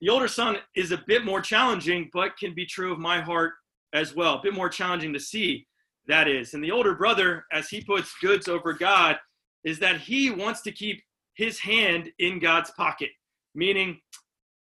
The 0.01 0.09
older 0.09 0.27
son 0.27 0.57
is 0.75 0.91
a 0.91 1.03
bit 1.07 1.25
more 1.25 1.41
challenging, 1.41 2.09
but 2.13 2.37
can 2.37 2.53
be 2.55 2.65
true 2.65 2.91
of 2.91 2.99
my 2.99 3.21
heart 3.21 3.53
as 3.93 4.15
well. 4.15 4.35
A 4.35 4.41
bit 4.41 4.53
more 4.53 4.69
challenging 4.69 5.13
to 5.13 5.19
see 5.19 5.67
that 6.07 6.27
is. 6.27 6.53
And 6.53 6.63
the 6.63 6.71
older 6.71 6.95
brother, 6.95 7.45
as 7.51 7.69
he 7.69 7.81
puts 7.81 8.13
goods 8.21 8.47
over 8.47 8.73
God, 8.73 9.17
is 9.63 9.79
that 9.79 10.01
he 10.01 10.29
wants 10.29 10.61
to 10.61 10.71
keep 10.71 11.01
his 11.35 11.59
hand 11.59 12.11
in 12.19 12.39
God's 12.39 12.71
pocket, 12.71 13.09
meaning, 13.55 13.99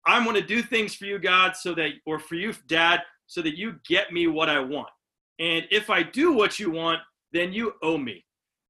I 0.07 0.25
want 0.25 0.39
to 0.39 0.43
do 0.43 0.63
things 0.63 0.95
for 0.95 1.05
you, 1.05 1.19
God, 1.19 1.55
so 1.57 1.75
that, 1.75 1.91
or 2.07 2.19
for 2.19 2.35
you, 2.35 2.55
Dad, 2.69 3.01
so 3.27 3.43
that 3.43 3.59
you 3.59 3.77
get 3.87 4.13
me 4.13 4.27
what 4.27 4.49
I 4.49 4.59
want. 4.59 4.89
And 5.39 5.65
if 5.71 5.91
I 5.91 6.03
do 6.03 6.33
what 6.33 6.59
you 6.59 6.71
want, 6.71 7.01
then 7.33 7.53
you 7.53 7.75
owe 7.83 7.99
me. 7.99 8.25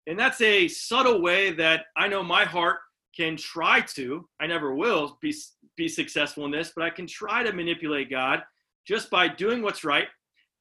And 0.06 0.18
that's 0.18 0.40
a 0.40 0.66
subtle 0.68 1.22
way 1.22 1.52
that 1.52 1.84
I 1.96 2.08
know 2.08 2.22
my 2.22 2.44
heart 2.44 2.78
can 3.16 3.36
try 3.36 3.80
to, 3.80 4.28
I 4.40 4.46
never 4.46 4.74
will 4.74 5.18
be, 5.20 5.34
be 5.76 5.88
successful 5.88 6.44
in 6.44 6.50
this, 6.50 6.72
but 6.74 6.84
I 6.84 6.90
can 6.90 7.06
try 7.06 7.42
to 7.42 7.52
manipulate 7.52 8.10
God 8.10 8.42
just 8.86 9.10
by 9.10 9.28
doing 9.28 9.62
what's 9.62 9.84
right. 9.84 10.08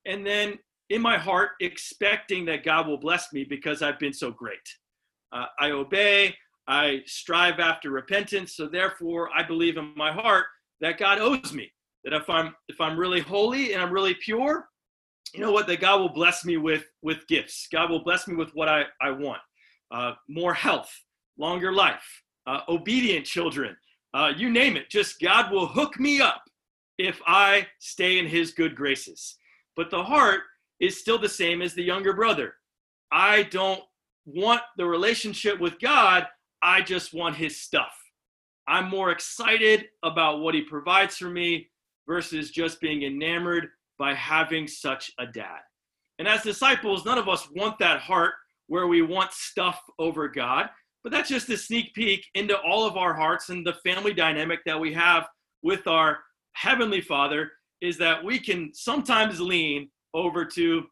And 0.05 0.25
then 0.25 0.59
in 0.89 1.01
my 1.01 1.17
heart, 1.17 1.51
expecting 1.61 2.45
that 2.45 2.63
God 2.63 2.88
will 2.88 2.97
bless 2.97 3.31
me 3.31 3.43
because 3.43 3.81
I've 3.81 3.99
been 3.99 4.13
so 4.13 4.31
great. 4.31 4.57
Uh, 5.31 5.45
I 5.59 5.71
obey, 5.71 6.36
I 6.67 7.01
strive 7.05 7.59
after 7.59 7.89
repentance. 7.89 8.55
So 8.55 8.67
therefore, 8.67 9.29
I 9.36 9.43
believe 9.43 9.77
in 9.77 9.93
my 9.95 10.12
heart 10.12 10.45
that 10.81 10.98
God 10.98 11.19
owes 11.19 11.53
me. 11.53 11.71
That 12.03 12.13
if 12.13 12.29
I'm 12.29 12.55
if 12.69 12.79
I'm 12.79 12.98
really 12.98 13.19
holy 13.19 13.74
and 13.74 13.81
I'm 13.81 13.91
really 13.91 14.13
pure, 14.13 14.69
you 15.33 15.41
know 15.41 15.51
what? 15.51 15.67
That 15.67 15.81
God 15.81 16.00
will 16.00 16.13
bless 16.13 16.45
me 16.45 16.57
with 16.57 16.86
with 17.01 17.27
gifts. 17.27 17.67
God 17.71 17.89
will 17.89 18.03
bless 18.03 18.27
me 18.27 18.36
with 18.36 18.51
what 18.53 18.69
I 18.69 18.83
I 19.01 19.12
want. 19.12 19.41
Uh, 19.91 20.13
more 20.29 20.53
health, 20.53 20.91
longer 21.38 21.74
life, 21.74 22.24
uh, 22.48 22.62
obedient 22.69 23.25
children. 23.25 23.75
Uh, 24.13 24.31
you 24.36 24.50
name 24.50 24.77
it. 24.77 24.89
Just 24.89 25.19
God 25.19 25.51
will 25.51 25.67
hook 25.67 26.00
me 26.00 26.21
up 26.21 26.43
if 26.98 27.19
I 27.27 27.67
stay 27.79 28.19
in 28.19 28.27
His 28.27 28.51
good 28.51 28.75
graces. 28.75 29.36
But 29.75 29.89
the 29.89 30.03
heart 30.03 30.41
is 30.79 31.00
still 31.00 31.17
the 31.17 31.29
same 31.29 31.62
as 31.62 31.74
the 31.74 31.83
younger 31.83 32.13
brother. 32.13 32.53
I 33.12 33.43
don't 33.43 33.81
want 34.36 34.62
the 34.77 34.86
relationship 34.86 35.59
with 35.59 35.79
God 35.79 36.27
I 36.62 36.81
just 36.81 37.13
want 37.13 37.36
his 37.36 37.62
stuff. 37.62 37.93
I'm 38.67 38.89
more 38.89 39.12
excited 39.12 39.86
about 40.03 40.41
what 40.41 40.53
he 40.53 40.62
provides 40.62 41.17
for 41.17 41.29
me 41.29 41.69
versus 42.07 42.51
just 42.51 42.81
being 42.81 43.03
enamored 43.03 43.69
by 43.98 44.13
having 44.13 44.67
such 44.67 45.12
a 45.19 45.25
dad. 45.25 45.59
And 46.19 46.27
as 46.27 46.43
disciples, 46.43 47.05
none 47.05 47.17
of 47.17 47.29
us 47.29 47.48
want 47.55 47.79
that 47.79 48.01
heart 48.01 48.33
where 48.67 48.88
we 48.88 49.01
want 49.01 49.31
stuff 49.31 49.81
over 49.98 50.27
God, 50.27 50.69
but 51.03 51.12
that's 51.12 51.29
just 51.29 51.50
a 51.50 51.57
sneak 51.57 51.93
peek 51.93 52.25
into 52.36 52.57
all 52.59 52.86
of 52.86 52.98
our 52.98 53.13
hearts 53.13 53.50
and 53.50 53.65
the 53.65 53.77
family 53.86 54.13
dynamic 54.13 54.59
that 54.65 54.79
we 54.79 54.93
have 54.93 55.27
with 55.63 55.88
our 55.88 56.19
heavenly 56.53 57.01
Father 57.01 57.51
is 57.81 57.98
that 57.98 58.24
we 58.24 58.38
can 58.38 58.71
sometimes 58.74 59.39
lean 59.39 59.89
over 60.13 60.43
to, 60.43 60.83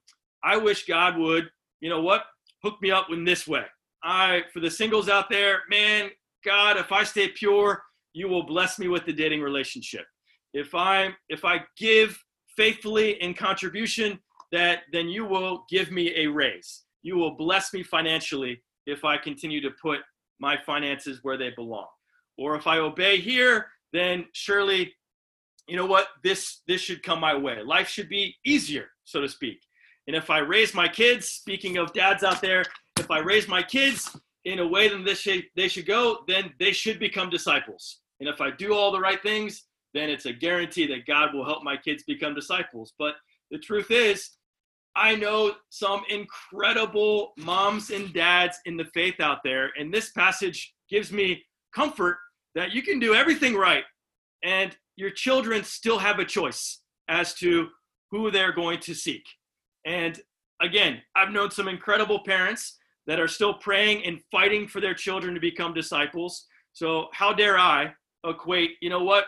I 0.44 0.58
wish 0.58 0.86
God 0.86 1.18
would, 1.18 1.50
you 1.82 1.90
know 1.90 2.02
what, 2.02 2.24
hook 2.64 2.82
me 2.82 2.92
up 2.92 3.08
in 3.12 3.24
this 3.24 3.48
way. 3.48 3.66
I 4.04 4.44
for 4.54 4.60
the 4.60 4.70
singles 4.70 5.10
out 5.10 5.30
there, 5.30 5.62
man, 5.70 6.10
God, 6.46 6.78
if 6.78 6.92
I 6.92 7.04
stay 7.04 7.30
pure, 7.30 7.82
you 8.14 8.28
will 8.28 8.44
bless 8.44 8.80
me 8.80 8.88
with 8.88 9.06
the 9.06 9.14
dating 9.14 9.42
relationship. 9.42 10.06
If 10.54 10.76
I 10.76 11.10
if 11.30 11.46
I 11.46 11.62
give 11.78 12.18
faithfully 12.56 13.22
in 13.22 13.34
contribution, 13.34 14.20
that 14.52 14.80
then 14.92 15.10
you 15.10 15.26
will 15.26 15.66
give 15.70 15.92
me 15.92 16.14
a 16.16 16.28
raise. 16.28 16.84
You 17.04 17.18
will 17.18 17.36
bless 17.36 17.74
me 17.74 17.84
financially 17.84 18.62
if 18.86 19.04
I 19.04 19.18
continue 19.18 19.62
to 19.62 19.72
put 19.82 20.00
my 20.40 20.58
finances 20.66 21.20
where 21.24 21.38
they 21.38 21.52
belong. 21.52 21.88
Or 22.38 22.56
if 22.56 22.68
I 22.68 22.78
obey 22.78 23.20
here, 23.20 23.68
then 23.94 24.26
surely 24.34 24.94
you 25.68 25.76
know 25.76 25.86
what 25.86 26.08
this 26.24 26.62
this 26.68 26.82
should 26.82 27.04
come 27.04 27.20
my 27.20 27.36
way 27.36 27.62
life 27.62 27.88
should 27.90 28.10
be 28.10 28.36
easier 28.46 28.88
so 29.04 29.20
to 29.20 29.28
speak 29.28 29.60
and 30.08 30.16
if 30.16 30.30
i 30.30 30.40
raise 30.40 30.74
my 30.74 30.88
kids 30.88 31.28
speaking 31.28 31.78
of 31.78 31.94
dads 31.94 32.24
out 32.24 32.42
there 32.42 32.64
if 33.00 33.12
I 33.12 33.20
raise 33.20 33.48
my 33.48 33.64
kids 33.64 34.18
in 34.46 34.60
a 34.60 34.68
way 34.68 34.88
that 34.90 35.04
they 35.06 35.14
should, 35.14 35.46
they 35.56 35.68
should 35.68 35.86
go, 35.86 36.20
then 36.28 36.54
they 36.60 36.72
should 36.72 37.00
become 37.00 37.30
disciples. 37.30 38.00
And 38.20 38.28
if 38.28 38.42
I 38.42 38.52
do 38.52 38.74
all 38.74 38.92
the 38.92 39.00
right 39.00 39.22
things, 39.22 39.64
then 39.94 40.10
it's 40.10 40.26
a 40.26 40.34
guarantee 40.34 40.88
that 40.88 41.06
God 41.06 41.34
will 41.34 41.46
help 41.46 41.64
my 41.64 41.78
kids 41.78 42.04
become 42.04 42.34
disciples. 42.34 42.94
But 42.98 43.16
the 43.52 43.60
truth 43.60 43.92
is, 43.92 44.32
I 44.96 45.16
know 45.16 45.54
some 45.70 46.04
incredible 46.10 47.34
moms 47.38 47.92
and 47.92 48.14
dads 48.14 48.58
in 48.66 48.78
the 48.78 48.86
faith 48.94 49.20
out 49.20 49.40
there, 49.44 49.72
and 49.80 49.94
this 49.94 50.12
passage 50.12 50.74
gives 50.90 51.12
me 51.12 51.44
comfort 51.74 52.18
that 52.56 52.74
you 52.74 52.82
can 52.82 53.00
do 53.00 53.14
everything 53.14 53.56
right, 53.56 53.84
and 54.44 54.76
your 54.96 55.12
children 55.12 55.64
still 55.64 56.00
have 56.00 56.18
a 56.18 56.26
choice 56.26 56.82
as 57.08 57.36
to 57.36 57.68
who 58.10 58.32
they're 58.32 58.54
going 58.54 58.80
to 58.80 58.96
seek. 58.96 59.24
And 59.88 60.20
again, 60.62 61.02
I've 61.16 61.32
known 61.32 61.50
some 61.50 61.68
incredible 61.68 62.20
parents 62.24 62.78
that 63.08 63.20
are 63.20 63.28
still 63.28 63.54
praying 63.54 64.06
and 64.06 64.20
fighting 64.30 64.68
for 64.68 64.82
their 64.82 64.94
children 64.94 65.34
to 65.34 65.40
become 65.40 65.74
disciples. 65.74 66.46
So, 66.74 67.08
how 67.14 67.34
dare 67.34 67.58
I 67.58 67.94
equate, 68.26 68.72
you 68.82 68.90
know 68.90 69.04
what? 69.04 69.26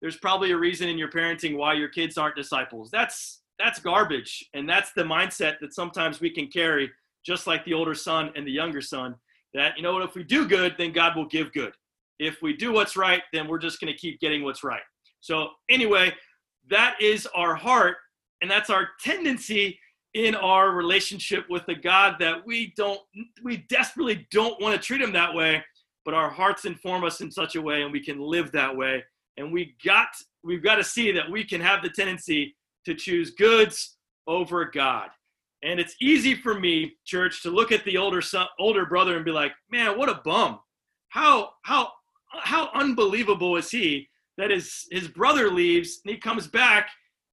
There's 0.00 0.16
probably 0.16 0.52
a 0.52 0.56
reason 0.56 0.88
in 0.88 0.96
your 0.96 1.10
parenting 1.10 1.56
why 1.56 1.74
your 1.74 1.88
kids 1.88 2.16
aren't 2.16 2.36
disciples. 2.36 2.90
That's 2.90 3.42
that's 3.58 3.80
garbage. 3.80 4.44
And 4.54 4.68
that's 4.68 4.92
the 4.92 5.02
mindset 5.02 5.58
that 5.60 5.74
sometimes 5.74 6.20
we 6.20 6.30
can 6.30 6.46
carry, 6.48 6.90
just 7.24 7.46
like 7.46 7.64
the 7.64 7.74
older 7.74 7.94
son 7.94 8.30
and 8.36 8.46
the 8.46 8.52
younger 8.52 8.82
son, 8.82 9.14
that, 9.54 9.76
you 9.76 9.82
know 9.82 9.94
what, 9.94 10.02
if 10.02 10.14
we 10.14 10.22
do 10.22 10.46
good, 10.46 10.74
then 10.76 10.92
God 10.92 11.16
will 11.16 11.26
give 11.26 11.52
good. 11.52 11.72
If 12.18 12.42
we 12.42 12.54
do 12.54 12.72
what's 12.72 12.96
right, 12.96 13.22
then 13.32 13.48
we're 13.48 13.58
just 13.58 13.80
going 13.80 13.92
to 13.92 13.98
keep 13.98 14.20
getting 14.20 14.44
what's 14.44 14.62
right. 14.62 14.82
So, 15.20 15.48
anyway, 15.70 16.12
that 16.68 16.96
is 17.00 17.26
our 17.34 17.54
heart, 17.54 17.96
and 18.42 18.50
that's 18.50 18.70
our 18.70 18.88
tendency 19.02 19.78
in 20.16 20.34
our 20.34 20.70
relationship 20.70 21.44
with 21.50 21.68
a 21.68 21.74
God 21.74 22.16
that 22.20 22.46
we 22.46 22.72
don't, 22.74 23.00
we 23.44 23.58
desperately 23.68 24.26
don't 24.30 24.58
want 24.62 24.74
to 24.74 24.80
treat 24.80 25.02
him 25.02 25.12
that 25.12 25.34
way, 25.34 25.62
but 26.06 26.14
our 26.14 26.30
hearts 26.30 26.64
inform 26.64 27.04
us 27.04 27.20
in 27.20 27.30
such 27.30 27.54
a 27.54 27.60
way 27.60 27.82
and 27.82 27.92
we 27.92 28.00
can 28.00 28.18
live 28.18 28.50
that 28.52 28.74
way. 28.74 29.04
And 29.36 29.52
we 29.52 29.76
got, 29.84 30.08
we've 30.42 30.64
got 30.64 30.76
to 30.76 30.84
see 30.84 31.12
that 31.12 31.30
we 31.30 31.44
can 31.44 31.60
have 31.60 31.82
the 31.82 31.90
tendency 31.90 32.56
to 32.86 32.94
choose 32.94 33.32
goods 33.32 33.98
over 34.26 34.64
God. 34.64 35.10
And 35.62 35.78
it's 35.78 35.96
easy 36.00 36.34
for 36.34 36.58
me, 36.58 36.96
church, 37.04 37.42
to 37.42 37.50
look 37.50 37.70
at 37.70 37.84
the 37.84 37.98
older 37.98 38.22
son, 38.22 38.46
older 38.58 38.86
brother 38.86 39.16
and 39.16 39.24
be 39.24 39.32
like, 39.32 39.52
man, 39.70 39.98
what 39.98 40.08
a 40.08 40.22
bum. 40.24 40.60
How, 41.10 41.50
how, 41.60 41.90
how 42.28 42.70
unbelievable 42.72 43.56
is 43.56 43.70
he 43.70 44.08
that 44.38 44.50
his, 44.50 44.86
his 44.90 45.08
brother 45.08 45.50
leaves 45.50 46.00
and 46.06 46.14
he 46.14 46.18
comes 46.18 46.46
back 46.46 46.88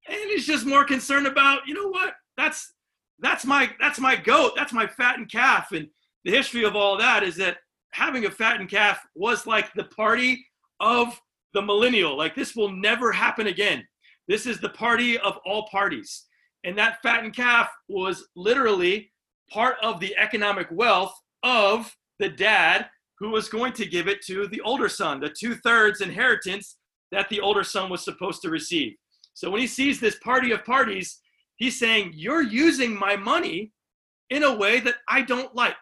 and 0.10 0.18
he's 0.32 0.46
just 0.46 0.66
more 0.66 0.84
concerned 0.84 1.28
about, 1.28 1.66
you 1.66 1.76
know 1.76 1.88
what? 1.88 2.16
That's 2.38 2.74
that's 3.20 3.46
my 3.46 3.70
that's 3.80 4.00
my 4.00 4.16
goat. 4.16 4.54
That's 4.56 4.74
my 4.74 4.88
fattened 4.88 5.32
calf. 5.32 5.72
And 5.72 5.88
the 6.26 6.32
history 6.32 6.64
of 6.64 6.76
all 6.76 6.98
that 6.98 7.24
is 7.24 7.36
that 7.38 7.58
having 7.92 8.26
a 8.26 8.32
fattened 8.32 8.70
calf 8.70 9.00
was 9.16 9.46
like 9.46 9.74
the 9.74 9.86
party 9.86 10.46
of 10.80 11.20
the 11.54 11.62
millennial. 11.62 12.18
Like 12.18 12.36
this 12.36 12.56
will 12.56 12.72
never 12.72 13.12
happen 13.12 13.48
again. 13.48 13.86
This 14.28 14.46
is 14.46 14.60
the 14.60 14.70
party 14.70 15.18
of 15.18 15.38
all 15.46 15.68
parties. 15.70 16.26
And 16.64 16.78
that 16.78 17.02
fattened 17.04 17.36
calf 17.36 17.70
was 17.90 18.28
literally 18.36 19.12
part 19.50 19.76
of 19.82 20.00
the 20.00 20.16
economic 20.18 20.68
wealth 20.72 21.14
of 21.44 21.94
the 22.20 22.30
dad 22.30 22.88
who 23.20 23.30
was 23.30 23.50
going 23.50 23.74
to 23.74 23.86
give 23.86 24.08
it 24.08 24.22
to 24.26 24.48
the 24.48 24.62
older 24.62 24.90
son, 24.90 25.20
the 25.20 25.30
two 25.30 25.56
thirds 25.56 26.02
inheritance 26.02 26.78
that 27.12 27.30
the 27.30 27.40
older 27.42 27.64
son 27.64 27.90
was 27.90 28.04
supposed 28.04 28.42
to 28.42 28.50
receive. 28.50 28.94
So 29.34 29.50
when 29.50 29.62
he 29.62 29.68
sees 29.68 30.00
this 30.00 30.18
party 30.20 30.52
of 30.52 30.66
parties, 30.66 31.20
He's 31.64 31.80
saying, 31.80 32.12
You're 32.14 32.42
using 32.42 32.94
my 32.94 33.16
money 33.16 33.72
in 34.30 34.44
a 34.44 34.54
way 34.54 34.82
that 34.82 34.96
I 35.08 35.22
don't 35.22 35.56
like. 35.56 35.78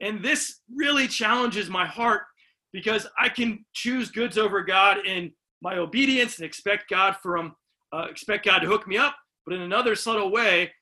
And 0.00 0.24
this 0.24 0.60
really 0.74 1.06
challenges 1.06 1.68
my 1.68 1.84
heart 1.84 2.22
because 2.72 3.06
I 3.18 3.28
can 3.28 3.66
choose 3.74 4.10
goods 4.10 4.38
over 4.38 4.62
God 4.62 5.04
in 5.04 5.32
my 5.60 5.76
obedience 5.76 6.38
and 6.38 6.46
expect 6.46 6.88
God 6.88 7.14
from 7.22 7.54
uh, 7.92 8.06
expect 8.08 8.46
God 8.46 8.60
to 8.60 8.68
hook 8.68 8.88
me 8.88 8.96
up. 8.96 9.14
But 9.44 9.56
in 9.56 9.60
another 9.60 9.96
subtle 9.96 10.30
way, 10.30 10.72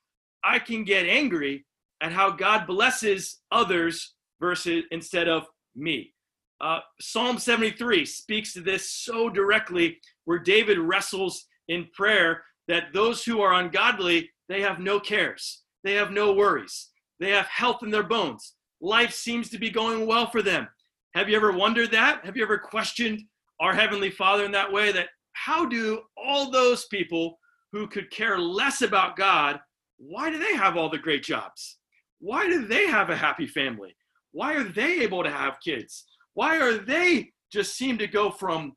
I 0.44 0.60
can 0.60 0.84
get 0.84 1.06
angry 1.06 1.66
at 2.00 2.12
how 2.12 2.30
God 2.30 2.68
blesses 2.68 3.40
others 3.50 4.14
versus 4.38 4.84
instead 4.92 5.26
of 5.26 5.42
me. 5.74 6.14
Uh, 6.60 6.78
Psalm 7.00 7.38
73 7.38 8.06
speaks 8.06 8.52
to 8.52 8.60
this 8.60 8.88
so 8.88 9.28
directly, 9.28 9.98
where 10.24 10.38
David 10.38 10.78
wrestles 10.78 11.46
in 11.66 11.88
prayer 11.92 12.44
that 12.68 12.92
those 12.92 13.24
who 13.24 13.40
are 13.40 13.54
ungodly, 13.54 14.30
they 14.48 14.60
have 14.60 14.78
no 14.78 15.00
cares, 15.00 15.62
they 15.82 15.94
have 15.94 16.10
no 16.10 16.32
worries, 16.32 16.90
they 17.20 17.30
have 17.30 17.46
health 17.46 17.82
in 17.82 17.90
their 17.90 18.02
bones. 18.02 18.54
Life 18.80 19.12
seems 19.12 19.48
to 19.50 19.58
be 19.58 19.70
going 19.70 20.06
well 20.06 20.30
for 20.30 20.42
them. 20.42 20.68
Have 21.14 21.28
you 21.28 21.36
ever 21.36 21.52
wondered 21.52 21.90
that? 21.92 22.24
Have 22.24 22.36
you 22.36 22.42
ever 22.42 22.58
questioned 22.58 23.22
our 23.60 23.72
Heavenly 23.72 24.10
Father 24.10 24.44
in 24.44 24.52
that 24.52 24.72
way? 24.72 24.92
That 24.92 25.08
how 25.32 25.64
do 25.64 26.02
all 26.16 26.50
those 26.50 26.86
people 26.86 27.38
who 27.74 27.88
could 27.88 28.08
care 28.10 28.38
less 28.38 28.82
about 28.82 29.16
God, 29.16 29.58
why 29.98 30.30
do 30.30 30.38
they 30.38 30.54
have 30.54 30.76
all 30.76 30.88
the 30.88 30.96
great 30.96 31.24
jobs? 31.24 31.78
Why 32.20 32.46
do 32.46 32.66
they 32.66 32.86
have 32.86 33.10
a 33.10 33.16
happy 33.16 33.48
family? 33.48 33.96
Why 34.30 34.54
are 34.54 34.62
they 34.62 35.00
able 35.00 35.24
to 35.24 35.30
have 35.30 35.58
kids? 35.62 36.04
Why 36.34 36.58
are 36.58 36.78
they 36.78 37.32
just 37.52 37.76
seem 37.76 37.98
to 37.98 38.06
go 38.06 38.30
from 38.30 38.74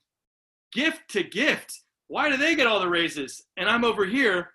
gift 0.73 1.01
to 1.09 1.21
gift? 1.23 1.79
Why 2.07 2.29
do 2.29 2.37
they 2.37 2.55
get 2.55 2.67
all 2.67 2.79
the 2.79 2.89
raises? 2.89 3.43
And 3.57 3.69
I'm 3.69 3.83
over 3.83 4.05
here 4.05 4.51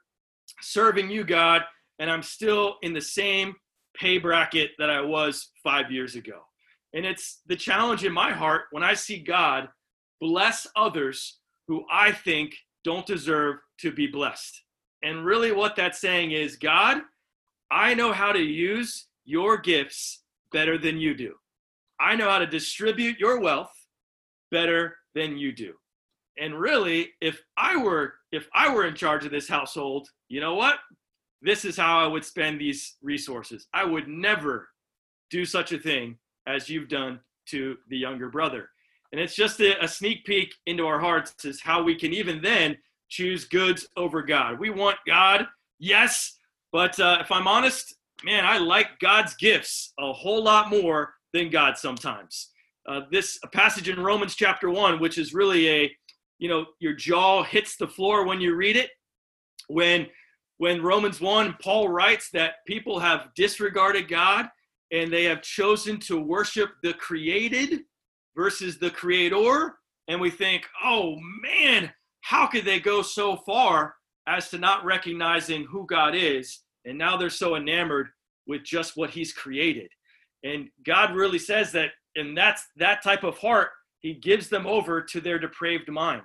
serving 0.60 1.10
you, 1.10 1.24
God, 1.24 1.62
and 1.98 2.10
I'm 2.10 2.22
still 2.22 2.76
in 2.82 2.92
the 2.92 3.00
same 3.00 3.54
pay 3.94 4.18
bracket 4.18 4.70
that 4.78 4.90
I 4.90 5.00
was 5.00 5.50
five 5.62 5.90
years 5.90 6.16
ago. 6.16 6.40
And 6.94 7.06
it's 7.06 7.40
the 7.46 7.56
challenge 7.56 8.04
in 8.04 8.12
my 8.12 8.32
heart 8.32 8.62
when 8.70 8.82
I 8.82 8.94
see 8.94 9.18
God 9.18 9.68
bless 10.20 10.66
others 10.76 11.38
who 11.68 11.84
I 11.90 12.12
think 12.12 12.54
don't 12.84 13.06
deserve 13.06 13.56
to 13.80 13.92
be 13.92 14.06
blessed. 14.06 14.62
And 15.02 15.24
really, 15.24 15.52
what 15.52 15.76
that's 15.76 16.00
saying 16.00 16.32
is, 16.32 16.56
God, 16.56 16.98
I 17.70 17.94
know 17.94 18.12
how 18.12 18.32
to 18.32 18.40
use 18.40 19.06
your 19.24 19.58
gifts 19.58 20.22
better 20.52 20.78
than 20.78 20.98
you 20.98 21.14
do. 21.14 21.34
I 22.00 22.16
know 22.16 22.28
how 22.28 22.38
to 22.38 22.46
distribute 22.46 23.18
your 23.18 23.40
wealth 23.40 23.72
better 24.50 24.96
than 25.14 25.36
you 25.36 25.52
do. 25.52 25.74
And 26.38 26.58
really, 26.58 27.10
if 27.20 27.42
I 27.56 27.76
were 27.76 28.14
if 28.32 28.48
I 28.54 28.72
were 28.72 28.86
in 28.86 28.94
charge 28.94 29.24
of 29.24 29.30
this 29.30 29.48
household, 29.48 30.08
you 30.28 30.40
know 30.40 30.54
what? 30.54 30.78
This 31.42 31.64
is 31.64 31.76
how 31.76 31.98
I 31.98 32.06
would 32.06 32.24
spend 32.24 32.60
these 32.60 32.96
resources. 33.02 33.66
I 33.74 33.84
would 33.84 34.08
never 34.08 34.68
do 35.30 35.44
such 35.44 35.72
a 35.72 35.78
thing 35.78 36.16
as 36.46 36.68
you've 36.68 36.88
done 36.88 37.20
to 37.46 37.76
the 37.88 37.98
younger 37.98 38.28
brother. 38.28 38.70
And 39.10 39.20
it's 39.20 39.34
just 39.34 39.60
a, 39.60 39.82
a 39.82 39.88
sneak 39.88 40.24
peek 40.24 40.54
into 40.66 40.86
our 40.86 40.98
hearts 40.98 41.44
is 41.44 41.60
how 41.60 41.82
we 41.82 41.94
can 41.94 42.12
even 42.12 42.40
then 42.40 42.78
choose 43.08 43.44
goods 43.44 43.86
over 43.96 44.22
God. 44.22 44.58
We 44.58 44.70
want 44.70 44.96
God, 45.06 45.46
yes, 45.78 46.38
but 46.72 46.98
uh, 46.98 47.18
if 47.20 47.30
I'm 47.30 47.46
honest, 47.46 47.94
man, 48.24 48.44
I 48.46 48.58
like 48.58 48.98
God's 49.00 49.34
gifts 49.34 49.92
a 49.98 50.12
whole 50.12 50.42
lot 50.42 50.70
more 50.70 51.14
than 51.34 51.50
God 51.50 51.76
sometimes. 51.76 52.48
Uh, 52.88 53.02
this 53.10 53.38
passage 53.52 53.88
in 53.88 54.00
Romans 54.00 54.34
chapter 54.34 54.70
one, 54.70 54.98
which 54.98 55.18
is 55.18 55.34
really 55.34 55.68
a, 55.68 55.96
you 56.42 56.48
know, 56.48 56.66
your 56.80 56.92
jaw 56.92 57.44
hits 57.44 57.76
the 57.76 57.86
floor 57.86 58.26
when 58.26 58.40
you 58.40 58.56
read 58.56 58.74
it. 58.76 58.90
When 59.68 60.08
when 60.58 60.82
Romans 60.82 61.20
one, 61.20 61.54
Paul 61.62 61.88
writes 61.88 62.30
that 62.30 62.54
people 62.66 62.98
have 62.98 63.28
disregarded 63.36 64.08
God 64.08 64.48
and 64.90 65.12
they 65.12 65.22
have 65.24 65.42
chosen 65.42 66.00
to 66.00 66.20
worship 66.20 66.70
the 66.82 66.94
created 66.94 67.82
versus 68.36 68.76
the 68.76 68.90
creator, 68.90 69.76
and 70.08 70.20
we 70.20 70.30
think, 70.30 70.66
oh 70.82 71.16
man, 71.40 71.92
how 72.22 72.48
could 72.48 72.64
they 72.64 72.80
go 72.80 73.02
so 73.02 73.36
far 73.36 73.94
as 74.26 74.50
to 74.50 74.58
not 74.58 74.84
recognizing 74.84 75.64
who 75.70 75.86
God 75.86 76.16
is? 76.16 76.62
And 76.84 76.98
now 76.98 77.16
they're 77.16 77.30
so 77.30 77.54
enamored 77.54 78.08
with 78.48 78.64
just 78.64 78.96
what 78.96 79.10
He's 79.10 79.32
created. 79.32 79.90
And 80.42 80.70
God 80.84 81.14
really 81.14 81.38
says 81.38 81.70
that, 81.72 81.90
and 82.16 82.36
that's 82.36 82.66
that 82.78 83.00
type 83.00 83.22
of 83.22 83.38
heart, 83.38 83.68
He 84.02 84.14
gives 84.14 84.48
them 84.48 84.66
over 84.66 85.00
to 85.00 85.20
their 85.20 85.38
depraved 85.38 85.88
mind. 85.88 86.24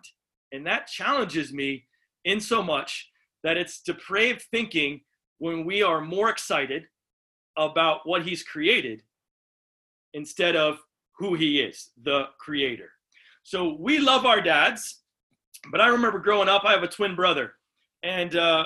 And 0.52 0.66
that 0.66 0.88
challenges 0.88 1.54
me 1.54 1.86
in 2.26 2.40
so 2.40 2.62
much 2.62 3.10
that 3.44 3.58
it's 3.58 3.82
depraved 3.82 4.44
thinking 4.52 5.02
when 5.38 5.66
we 5.66 5.84
are 5.84 6.02
more 6.02 6.30
excited 6.30 6.86
about 7.58 8.02
what 8.06 8.24
He's 8.24 8.44
created 8.44 9.04
instead 10.14 10.56
of 10.56 10.80
who 11.18 11.36
He 11.36 11.62
is, 11.62 11.92
the 12.04 12.26
Creator. 12.40 12.90
So 13.44 13.78
we 13.80 14.00
love 14.00 14.26
our 14.26 14.42
dads, 14.42 15.04
but 15.72 15.80
I 15.80 15.88
remember 15.88 16.20
growing 16.20 16.50
up, 16.50 16.66
I 16.66 16.72
have 16.72 16.84
a 16.84 16.88
twin 16.88 17.16
brother. 17.16 17.54
And 18.04 18.36
uh, 18.36 18.66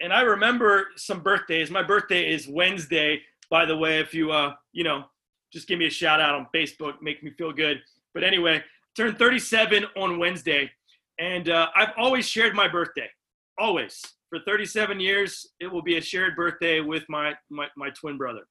and 0.00 0.12
I 0.12 0.22
remember 0.22 0.88
some 0.96 1.20
birthdays. 1.20 1.70
My 1.70 1.82
birthday 1.82 2.30
is 2.30 2.46
Wednesday, 2.46 3.22
by 3.50 3.64
the 3.64 3.76
way, 3.76 3.98
if 3.98 4.12
you, 4.12 4.30
uh, 4.30 4.54
you 4.72 4.84
know, 4.84 5.04
just 5.52 5.68
give 5.68 5.78
me 5.78 5.86
a 5.86 5.90
shout 5.90 6.20
out 6.20 6.34
on 6.34 6.46
Facebook, 6.54 7.00
make 7.00 7.22
me 7.22 7.30
feel 7.30 7.52
good. 7.52 7.80
But 8.16 8.24
anyway, 8.24 8.64
turned 8.96 9.18
37 9.18 9.84
on 9.94 10.18
Wednesday, 10.18 10.70
and 11.18 11.50
uh, 11.50 11.68
I've 11.76 11.92
always 11.98 12.26
shared 12.26 12.54
my 12.54 12.66
birthday, 12.66 13.10
always. 13.58 14.00
For 14.30 14.38
37 14.46 14.98
years, 14.98 15.46
it 15.60 15.66
will 15.66 15.82
be 15.82 15.98
a 15.98 16.00
shared 16.00 16.34
birthday 16.34 16.80
with 16.80 17.04
my 17.10 17.34
my, 17.50 17.66
my 17.76 17.90
twin 17.90 18.16
brother. 18.16 18.48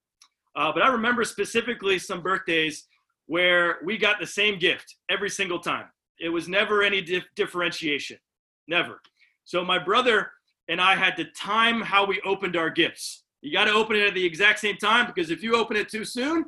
Uh, 0.55 0.71
but 0.71 0.83
I 0.83 0.89
remember 0.89 1.23
specifically 1.23 1.97
some 1.97 2.21
birthdays 2.21 2.87
where 3.25 3.79
we 3.83 3.97
got 3.97 4.19
the 4.19 4.27
same 4.27 4.59
gift 4.59 4.97
every 5.09 5.31
single 5.31 5.57
time. 5.57 5.85
It 6.19 6.29
was 6.29 6.47
never 6.47 6.83
any 6.83 7.01
dif- 7.01 7.33
differentiation, 7.35 8.19
never. 8.67 9.01
So 9.45 9.65
my 9.65 9.79
brother 9.79 10.29
and 10.69 10.79
I 10.79 10.95
had 10.95 11.15
to 11.15 11.25
time 11.31 11.81
how 11.81 12.05
we 12.05 12.21
opened 12.21 12.55
our 12.55 12.69
gifts. 12.69 13.23
You 13.41 13.51
got 13.51 13.65
to 13.65 13.71
open 13.71 13.95
it 13.95 14.09
at 14.09 14.13
the 14.13 14.25
exact 14.25 14.59
same 14.59 14.77
time 14.77 15.07
because 15.07 15.31
if 15.31 15.41
you 15.41 15.55
open 15.55 15.75
it 15.75 15.89
too 15.89 16.05
soon, 16.05 16.45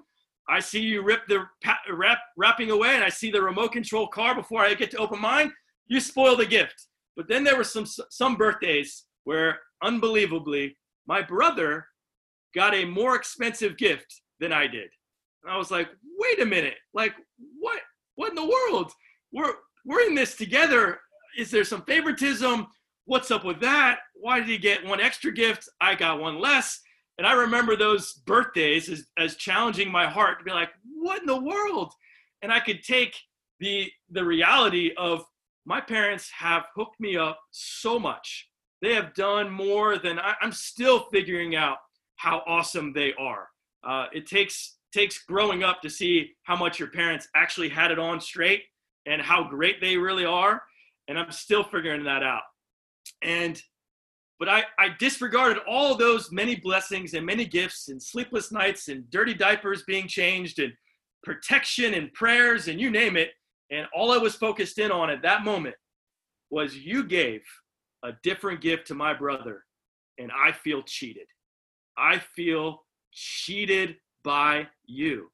I 0.49 0.59
see 0.59 0.79
you 0.79 1.01
rip 1.03 1.27
the 1.27 1.45
wrap, 1.91 2.19
wrapping 2.37 2.71
away 2.71 2.95
and 2.95 3.03
I 3.03 3.09
see 3.09 3.31
the 3.31 3.41
remote 3.41 3.73
control 3.73 4.07
car 4.07 4.33
before 4.33 4.61
I 4.61 4.73
get 4.73 4.91
to 4.91 4.97
open 4.97 5.19
mine. 5.19 5.51
You 5.87 5.99
spoil 5.99 6.35
the 6.35 6.45
gift. 6.45 6.87
But 7.15 7.27
then 7.27 7.43
there 7.43 7.57
were 7.57 7.63
some 7.63 7.85
some 7.85 8.35
birthdays 8.35 9.05
where 9.23 9.59
unbelievably 9.81 10.77
my 11.07 11.21
brother 11.21 11.87
got 12.53 12.75
a 12.75 12.85
more 12.85 13.15
expensive 13.15 13.77
gift 13.77 14.21
than 14.39 14.53
I 14.53 14.67
did. 14.67 14.89
And 15.43 15.51
I 15.51 15.57
was 15.57 15.71
like, 15.71 15.89
"Wait 16.19 16.41
a 16.41 16.45
minute. 16.45 16.77
Like 16.93 17.13
what 17.59 17.79
what 18.15 18.29
in 18.29 18.35
the 18.35 18.45
world? 18.45 18.91
We're 19.31 19.53
we're 19.85 20.01
in 20.01 20.15
this 20.15 20.35
together. 20.35 20.99
Is 21.37 21.49
there 21.51 21.63
some 21.63 21.83
favoritism? 21.83 22.67
What's 23.05 23.31
up 23.31 23.45
with 23.45 23.61
that? 23.61 23.99
Why 24.15 24.39
did 24.39 24.49
he 24.49 24.57
get 24.57 24.85
one 24.85 24.99
extra 24.99 25.31
gift? 25.31 25.67
I 25.81 25.95
got 25.95 26.19
one 26.19 26.39
less. 26.39 26.79
And 27.17 27.25
I 27.25 27.33
remember 27.33 27.75
those 27.75 28.13
birthdays 28.25 28.89
as, 28.89 29.05
as 29.17 29.35
challenging 29.35 29.91
my 29.91 30.05
heart 30.07 30.39
to 30.39 30.45
be 30.45 30.51
like, 30.51 30.69
what 31.01 31.21
in 31.21 31.25
the 31.25 31.41
world? 31.41 31.93
And 32.41 32.51
I 32.51 32.59
could 32.59 32.83
take 32.83 33.15
the 33.59 33.91
the 34.11 34.23
reality 34.23 34.91
of 34.97 35.25
my 35.65 35.81
parents 35.81 36.29
have 36.29 36.65
hooked 36.75 36.99
me 36.99 37.17
up 37.17 37.39
so 37.51 37.99
much. 37.99 38.49
They 38.81 38.93
have 38.93 39.13
done 39.15 39.49
more 39.49 39.97
than 39.97 40.19
I, 40.19 40.35
am 40.41 40.51
still 40.51 41.07
figuring 41.11 41.55
out 41.55 41.77
how 42.17 42.43
awesome 42.47 42.93
they 42.93 43.13
are. 43.15 43.47
Uh, 43.83 44.05
it 44.13 44.27
takes 44.27 44.77
takes 44.93 45.23
growing 45.23 45.63
up 45.63 45.81
to 45.81 45.89
see 45.89 46.31
how 46.43 46.55
much 46.55 46.79
your 46.79 46.89
parents 46.89 47.27
actually 47.35 47.69
had 47.69 47.91
it 47.91 47.99
on 47.99 48.21
straight 48.21 48.63
and 49.05 49.21
how 49.21 49.43
great 49.43 49.81
they 49.81 49.97
really 49.97 50.25
are. 50.25 50.61
And 51.07 51.17
I'm 51.17 51.31
still 51.31 51.63
figuring 51.63 52.03
that 52.03 52.23
out. 52.23 52.43
And 53.21 53.61
but 54.39 54.47
I, 54.47 54.63
I 54.77 54.89
disregarded 54.99 55.63
all 55.67 55.95
those 55.95 56.31
many 56.31 56.55
blessings 56.55 57.13
and 57.13 57.25
many 57.25 57.45
gifts 57.45 57.89
and 57.89 58.01
sleepless 58.01 58.51
nights 58.51 58.87
and 58.87 59.09
dirty 59.09 59.33
diapers 59.33 59.83
being 59.83 60.07
changed 60.07 60.59
and 60.59 60.73
protection 61.23 61.95
and 61.95 62.13
prayers 62.13 62.67
and 62.67 62.79
you 62.79 62.91
name 62.91 63.17
it. 63.17 63.31
And 63.71 63.87
all 63.95 64.11
I 64.11 64.17
was 64.17 64.35
focused 64.35 64.77
in 64.77 64.91
on 64.91 65.09
at 65.09 65.23
that 65.23 65.43
moment 65.43 65.75
was 66.49 66.77
you 66.77 67.03
gave 67.03 67.41
a 68.03 68.11
different 68.23 68.61
gift 68.61 68.87
to 68.87 68.95
my 68.95 69.13
brother, 69.13 69.65
and 70.17 70.31
I 70.31 70.51
feel 70.51 70.83
cheated. 70.83 71.27
I 71.97 72.19
feel 72.19 72.83
cheated 73.11 73.97
by 74.23 74.67
you. 74.85 75.31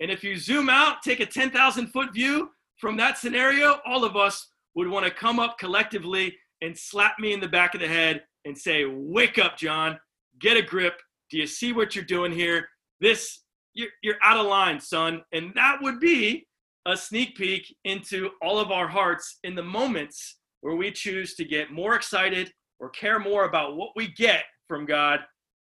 And 0.00 0.10
if 0.10 0.22
you 0.22 0.38
zoom 0.38 0.70
out, 0.70 1.02
take 1.02 1.20
a 1.20 1.26
10,000 1.26 1.88
foot 1.88 2.14
view 2.14 2.50
from 2.78 2.96
that 2.96 3.18
scenario, 3.18 3.80
all 3.84 4.04
of 4.04 4.16
us 4.16 4.48
would 4.74 4.88
want 4.88 5.04
to 5.04 5.10
come 5.10 5.38
up 5.38 5.58
collectively 5.58 6.36
and 6.62 6.76
slap 6.76 7.18
me 7.18 7.32
in 7.32 7.40
the 7.40 7.48
back 7.48 7.74
of 7.74 7.80
the 7.80 7.88
head 7.88 8.22
and 8.44 8.56
say, 8.56 8.84
Wake 8.84 9.38
up, 9.38 9.56
John, 9.56 9.98
get 10.40 10.56
a 10.56 10.62
grip. 10.62 11.00
Do 11.30 11.38
you 11.38 11.46
see 11.46 11.72
what 11.72 11.94
you're 11.94 12.04
doing 12.04 12.32
here? 12.32 12.68
This, 13.00 13.42
you're, 13.74 13.90
you're 14.02 14.18
out 14.22 14.38
of 14.38 14.46
line, 14.46 14.80
son. 14.80 15.22
And 15.32 15.52
that 15.54 15.78
would 15.82 16.00
be 16.00 16.46
a 16.86 16.96
sneak 16.96 17.36
peek 17.36 17.74
into 17.84 18.30
all 18.42 18.58
of 18.58 18.70
our 18.70 18.86
hearts 18.86 19.38
in 19.42 19.54
the 19.54 19.62
moments 19.62 20.38
where 20.60 20.76
we 20.76 20.90
choose 20.90 21.34
to 21.34 21.44
get 21.44 21.72
more 21.72 21.94
excited 21.94 22.52
or 22.78 22.90
care 22.90 23.18
more 23.18 23.44
about 23.44 23.76
what 23.76 23.90
we 23.96 24.08
get 24.12 24.44
from 24.68 24.86
God 24.86 25.20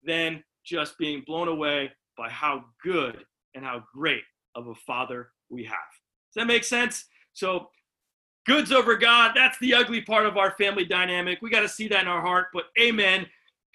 than 0.05 0.43
just 0.65 0.97
being 0.99 1.23
blown 1.27 1.49
away 1.49 1.91
by 2.17 2.29
how 2.29 2.65
good 2.85 3.25
and 3.55 3.65
how 3.65 3.83
great 3.95 4.23
of 4.55 4.69
a 4.69 4.75
father 4.87 5.31
we 5.51 5.65
have. 5.65 5.75
Does 6.35 6.43
that 6.43 6.47
make 6.47 6.65
sense? 6.65 7.05
So 7.33 7.69
goods 8.49 8.73
over 8.73 8.97
God. 8.97 9.33
That's 9.35 9.59
the 9.61 9.75
ugly 9.75 10.01
part 10.01 10.27
of 10.27 10.37
our 10.37 10.53
family 10.53 10.85
dynamic. 10.85 11.41
We 11.41 11.51
got 11.51 11.61
to 11.61 11.69
see 11.69 11.87
that 11.89 12.03
in 12.03 12.09
our 12.09 12.23
heart. 12.23 12.47
But 12.53 12.65
amen. 12.81 13.27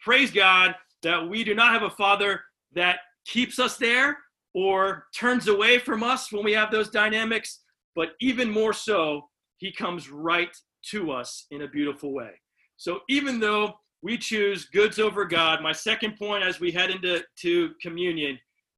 Praise 0.03 0.31
God 0.31 0.75
that 1.03 1.29
we 1.29 1.43
do 1.43 1.53
not 1.53 1.71
have 1.71 1.83
a 1.83 1.89
father 1.89 2.41
that 2.73 2.99
keeps 3.25 3.59
us 3.59 3.77
there, 3.77 4.17
or 4.53 5.05
turns 5.15 5.47
away 5.47 5.79
from 5.79 6.03
us 6.03 6.31
when 6.31 6.43
we 6.43 6.53
have 6.53 6.71
those 6.71 6.89
dynamics, 6.89 7.61
but 7.95 8.09
even 8.19 8.49
more 8.49 8.73
so, 8.73 9.29
he 9.57 9.71
comes 9.71 10.09
right 10.09 10.55
to 10.89 11.11
us 11.11 11.45
in 11.51 11.61
a 11.61 11.67
beautiful 11.67 12.13
way. 12.13 12.31
So 12.77 13.01
even 13.09 13.39
though 13.39 13.75
we 14.01 14.17
choose 14.17 14.65
goods 14.65 14.99
over 14.99 15.25
God, 15.25 15.61
my 15.61 15.71
second 15.71 16.17
point 16.17 16.43
as 16.43 16.59
we 16.59 16.71
head 16.71 16.91
into 16.91 17.21
to 17.37 17.71
communion 17.81 18.37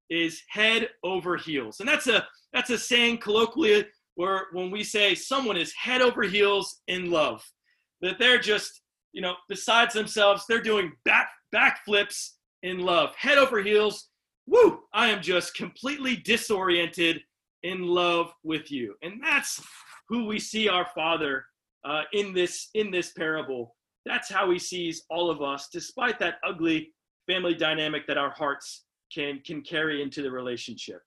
is 0.09 0.43
head 0.47 0.89
over 1.03 1.35
heels. 1.35 1.79
And 1.79 1.89
that's 1.89 2.07
a 2.07 2.27
that's 2.53 2.69
a 2.69 2.77
saying 2.77 3.17
colloquially 3.17 3.87
where 4.15 4.47
when 4.51 4.71
we 4.71 4.83
say 4.83 5.15
someone 5.15 5.57
is 5.57 5.73
head 5.73 6.01
over 6.01 6.23
heels 6.23 6.81
in 6.87 7.11
love, 7.11 7.43
that 8.01 8.19
they're 8.19 8.39
just, 8.39 8.81
you 9.13 9.21
know, 9.21 9.35
besides 9.47 9.93
themselves, 9.93 10.45
they're 10.47 10.61
doing 10.61 10.91
back 11.05 11.29
backflips 11.53 12.31
in 12.63 12.79
love, 12.79 13.13
head 13.15 13.37
over 13.37 13.61
heels. 13.61 14.09
Woo! 14.47 14.81
I 14.93 15.07
am 15.07 15.21
just 15.21 15.55
completely 15.55 16.15
disoriented 16.17 17.21
in 17.63 17.83
love 17.83 18.31
with 18.43 18.71
you. 18.71 18.95
And 19.01 19.21
that's 19.23 19.61
who 20.07 20.25
we 20.25 20.39
see 20.39 20.69
our 20.69 20.87
Father 20.93 21.45
uh, 21.83 22.03
in 22.13 22.33
this 22.33 22.69
in 22.73 22.91
this 22.91 23.11
parable. 23.11 23.75
That's 24.05 24.29
how 24.29 24.51
he 24.51 24.59
sees 24.59 25.03
all 25.09 25.31
of 25.31 25.41
us, 25.41 25.69
despite 25.71 26.19
that 26.19 26.35
ugly 26.47 26.93
family 27.27 27.55
dynamic 27.55 28.05
that 28.07 28.17
our 28.17 28.31
hearts 28.31 28.85
can 29.13 29.41
can 29.45 29.61
carry 29.61 30.01
into 30.01 30.21
the 30.21 30.31
relationship. 30.31 31.01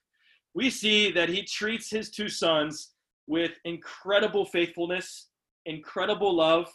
We 0.54 0.70
see 0.70 1.12
that 1.12 1.28
he 1.28 1.42
treats 1.42 1.90
his 1.90 2.10
two 2.10 2.28
sons 2.28 2.94
with 3.28 3.52
incredible 3.64 4.46
faithfulness, 4.46 5.28
incredible 5.66 6.34
love, 6.34 6.66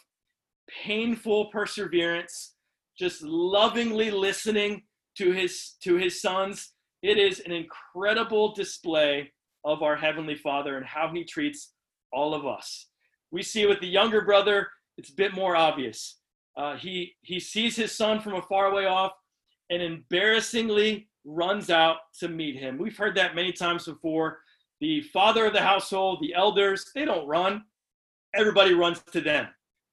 painful 0.70 1.46
perseverance, 1.50 2.54
just 2.98 3.22
lovingly 3.22 4.10
listening 4.10 4.82
to 5.18 5.32
his 5.32 5.74
to 5.82 5.96
his 5.96 6.22
sons. 6.22 6.72
It 7.02 7.18
is 7.18 7.40
an 7.40 7.52
incredible 7.52 8.54
display 8.54 9.32
of 9.64 9.82
our 9.82 9.96
heavenly 9.96 10.36
Father 10.36 10.76
and 10.76 10.86
how 10.86 11.10
he 11.12 11.24
treats 11.24 11.72
all 12.12 12.34
of 12.34 12.46
us. 12.46 12.86
We 13.30 13.42
see 13.42 13.66
with 13.66 13.80
the 13.80 13.88
younger 13.88 14.22
brother, 14.22 14.68
it's 14.96 15.10
a 15.10 15.14
bit 15.14 15.34
more 15.34 15.56
obvious. 15.56 16.20
Uh, 16.56 16.76
he 16.76 17.14
he 17.22 17.40
sees 17.40 17.74
his 17.74 17.92
son 17.92 18.20
from 18.20 18.34
a 18.34 18.42
far 18.42 18.72
way 18.72 18.86
off 18.86 19.12
and 19.70 19.82
embarrassingly 19.82 21.08
runs 21.24 21.68
out 21.68 21.96
to 22.20 22.28
meet 22.28 22.56
him. 22.56 22.78
We've 22.78 22.96
heard 22.96 23.16
that 23.16 23.34
many 23.34 23.50
times 23.52 23.86
before. 23.86 24.38
The 24.84 25.00
father 25.00 25.46
of 25.46 25.54
the 25.54 25.62
household, 25.62 26.18
the 26.20 26.34
elders, 26.34 26.90
they 26.94 27.06
don't 27.06 27.26
run. 27.26 27.64
Everybody 28.34 28.74
runs 28.74 29.00
to 29.12 29.22
them, 29.22 29.46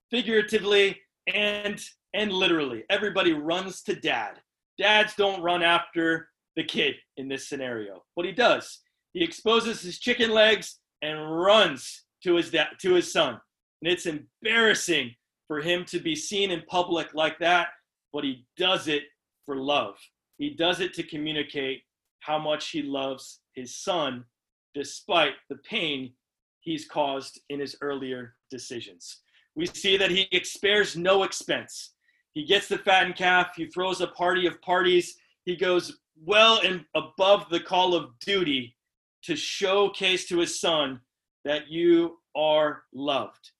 figuratively 0.09 0.99
and 1.33 1.81
and 2.13 2.33
literally. 2.33 2.83
Everybody 2.89 3.31
runs 3.31 3.83
to 3.83 3.95
dad. 3.95 4.41
Dads 4.77 5.15
don't 5.15 5.41
run 5.41 5.63
after 5.63 6.27
the 6.57 6.65
kid 6.65 6.95
in 7.15 7.29
this 7.29 7.47
scenario. 7.47 8.03
What 8.15 8.25
he 8.25 8.33
does, 8.33 8.81
he 9.13 9.23
exposes 9.23 9.81
his 9.81 9.97
chicken 9.97 10.31
legs 10.31 10.79
and 11.01 11.39
runs 11.39 12.03
to 12.23 12.35
his 12.35 12.51
dad, 12.51 12.71
to 12.81 12.95
his 12.95 13.13
son. 13.13 13.39
And 13.81 13.89
it's 13.89 14.07
embarrassing 14.07 15.15
for 15.47 15.61
him 15.61 15.85
to 15.85 16.01
be 16.01 16.17
seen 16.17 16.51
in 16.51 16.63
public 16.67 17.13
like 17.13 17.39
that, 17.39 17.69
but 18.11 18.25
he 18.25 18.45
does 18.57 18.89
it 18.89 19.03
for 19.45 19.55
love. 19.55 19.95
He 20.37 20.49
does 20.49 20.81
it 20.81 20.93
to 20.95 21.03
communicate 21.03 21.83
how 22.19 22.37
much 22.37 22.71
he 22.71 22.81
loves 22.81 23.39
his 23.55 23.77
son 23.77 24.25
despite 24.73 25.33
the 25.49 25.57
pain 25.57 26.13
he's 26.61 26.87
caused 26.87 27.39
in 27.49 27.59
his 27.59 27.75
earlier 27.81 28.35
decisions. 28.49 29.21
We 29.55 29.65
see 29.65 29.97
that 29.97 30.11
he 30.11 30.27
spares 30.43 30.95
no 30.95 31.23
expense. 31.23 31.93
He 32.33 32.45
gets 32.45 32.67
the 32.67 32.77
fattened 32.77 33.17
calf, 33.17 33.55
he 33.55 33.65
throws 33.65 33.99
a 33.99 34.07
party 34.07 34.47
of 34.47 34.61
parties, 34.61 35.17
he 35.43 35.55
goes 35.55 35.99
well 36.23 36.61
and 36.63 36.85
above 36.95 37.49
the 37.49 37.59
call 37.59 37.95
of 37.95 38.17
duty 38.19 38.77
to 39.23 39.35
showcase 39.35 40.27
to 40.27 40.39
his 40.39 40.59
son 40.59 41.01
that 41.43 41.69
you 41.69 42.19
are 42.35 42.83
loved. 42.93 43.51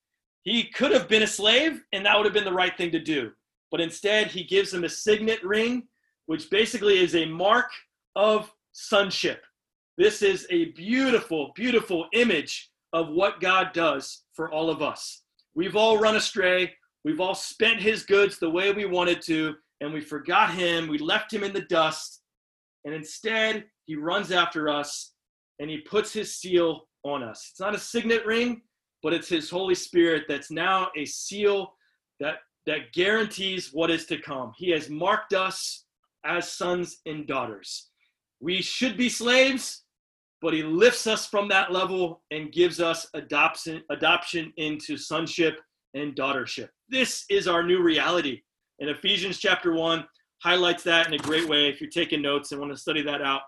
He 0.42 0.64
could 0.64 0.92
have 0.92 1.08
been 1.08 1.22
a 1.22 1.26
slave, 1.26 1.82
and 1.92 2.04
that 2.06 2.16
would 2.16 2.24
have 2.24 2.34
been 2.34 2.44
the 2.44 2.52
right 2.52 2.76
thing 2.76 2.90
to 2.92 2.98
do. 2.98 3.32
But 3.70 3.80
instead, 3.80 4.28
he 4.28 4.44
gives 4.44 4.72
him 4.72 4.84
a 4.84 4.88
signet 4.88 5.42
ring, 5.44 5.88
which 6.26 6.50
basically 6.50 6.98
is 6.98 7.14
a 7.14 7.26
mark 7.26 7.70
of 8.16 8.52
sonship. 8.72 9.44
This 9.98 10.22
is 10.22 10.46
a 10.50 10.66
beautiful, 10.72 11.52
beautiful 11.54 12.06
image 12.14 12.70
of 12.92 13.10
what 13.10 13.40
God 13.40 13.72
does 13.74 14.24
for 14.34 14.50
all 14.50 14.70
of 14.70 14.80
us. 14.80 15.22
We've 15.54 15.76
all 15.76 15.98
run 15.98 16.16
astray. 16.16 16.72
We've 17.04 17.20
all 17.20 17.34
spent 17.34 17.80
his 17.80 18.04
goods 18.04 18.38
the 18.38 18.48
way 18.48 18.72
we 18.72 18.86
wanted 18.86 19.20
to, 19.22 19.54
and 19.80 19.92
we 19.92 20.00
forgot 20.00 20.54
him. 20.54 20.88
We 20.88 20.98
left 20.98 21.32
him 21.32 21.44
in 21.44 21.52
the 21.52 21.62
dust. 21.62 22.22
And 22.84 22.94
instead, 22.94 23.64
he 23.84 23.96
runs 23.96 24.32
after 24.32 24.68
us 24.68 25.12
and 25.58 25.68
he 25.68 25.78
puts 25.78 26.12
his 26.12 26.36
seal 26.36 26.88
on 27.04 27.22
us. 27.22 27.48
It's 27.50 27.60
not 27.60 27.74
a 27.74 27.78
signet 27.78 28.24
ring, 28.24 28.62
but 29.02 29.12
it's 29.12 29.28
his 29.28 29.50
Holy 29.50 29.74
Spirit 29.74 30.24
that's 30.28 30.50
now 30.50 30.88
a 30.96 31.04
seal 31.04 31.74
that, 32.20 32.36
that 32.66 32.92
guarantees 32.94 33.70
what 33.72 33.90
is 33.90 34.06
to 34.06 34.18
come. 34.18 34.52
He 34.56 34.70
has 34.70 34.88
marked 34.88 35.34
us 35.34 35.84
as 36.24 36.50
sons 36.50 37.00
and 37.04 37.26
daughters. 37.26 37.90
We 38.40 38.62
should 38.62 38.96
be 38.96 39.08
slaves, 39.08 39.81
but 40.42 40.52
he 40.52 40.62
lifts 40.64 41.06
us 41.06 41.26
from 41.26 41.48
that 41.48 41.72
level 41.72 42.20
and 42.32 42.52
gives 42.52 42.80
us 42.80 43.06
adoption, 43.14 43.82
adoption 43.90 44.52
into 44.56 44.96
sonship 44.96 45.60
and 45.94 46.16
daughtership. 46.16 46.68
This 46.88 47.24
is 47.30 47.46
our 47.46 47.62
new 47.62 47.80
reality. 47.80 48.42
And 48.80 48.90
Ephesians 48.90 49.38
chapter 49.38 49.72
1 49.72 50.04
highlights 50.42 50.82
that 50.82 51.06
in 51.06 51.14
a 51.14 51.18
great 51.18 51.48
way 51.48 51.68
if 51.68 51.80
you're 51.80 51.88
taking 51.88 52.20
notes 52.20 52.50
and 52.50 52.60
want 52.60 52.72
to 52.72 52.78
study 52.78 53.02
that 53.02 53.22
out. 53.22 53.42